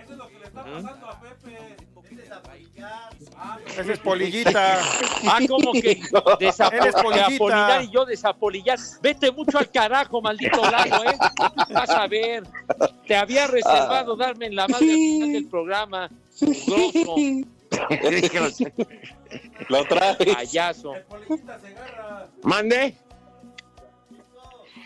[3.78, 4.80] Ese es Polillita.
[5.28, 7.82] Ah, como que Él es desapolillar polillita.
[7.82, 8.78] y yo desapolillar.
[9.02, 11.16] Vete mucho al carajo, maldito Lalo, ¿eh?
[11.70, 12.42] Vas a ver.
[13.06, 16.10] Te había reservado darme en la madre al final del programa.
[16.40, 17.16] Grosso,
[19.68, 20.16] Lo traes.
[20.34, 20.94] payaso.
[22.42, 22.96] ¿Mande?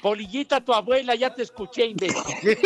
[0.04, 2.20] Polillita, tu abuela, ya te escuché, imbécil.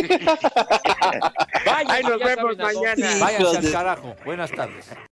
[1.64, 3.16] Vaya, Ahí nos vemos mañana.
[3.20, 4.16] Váyanse al carajo.
[4.24, 4.90] Buenas tardes.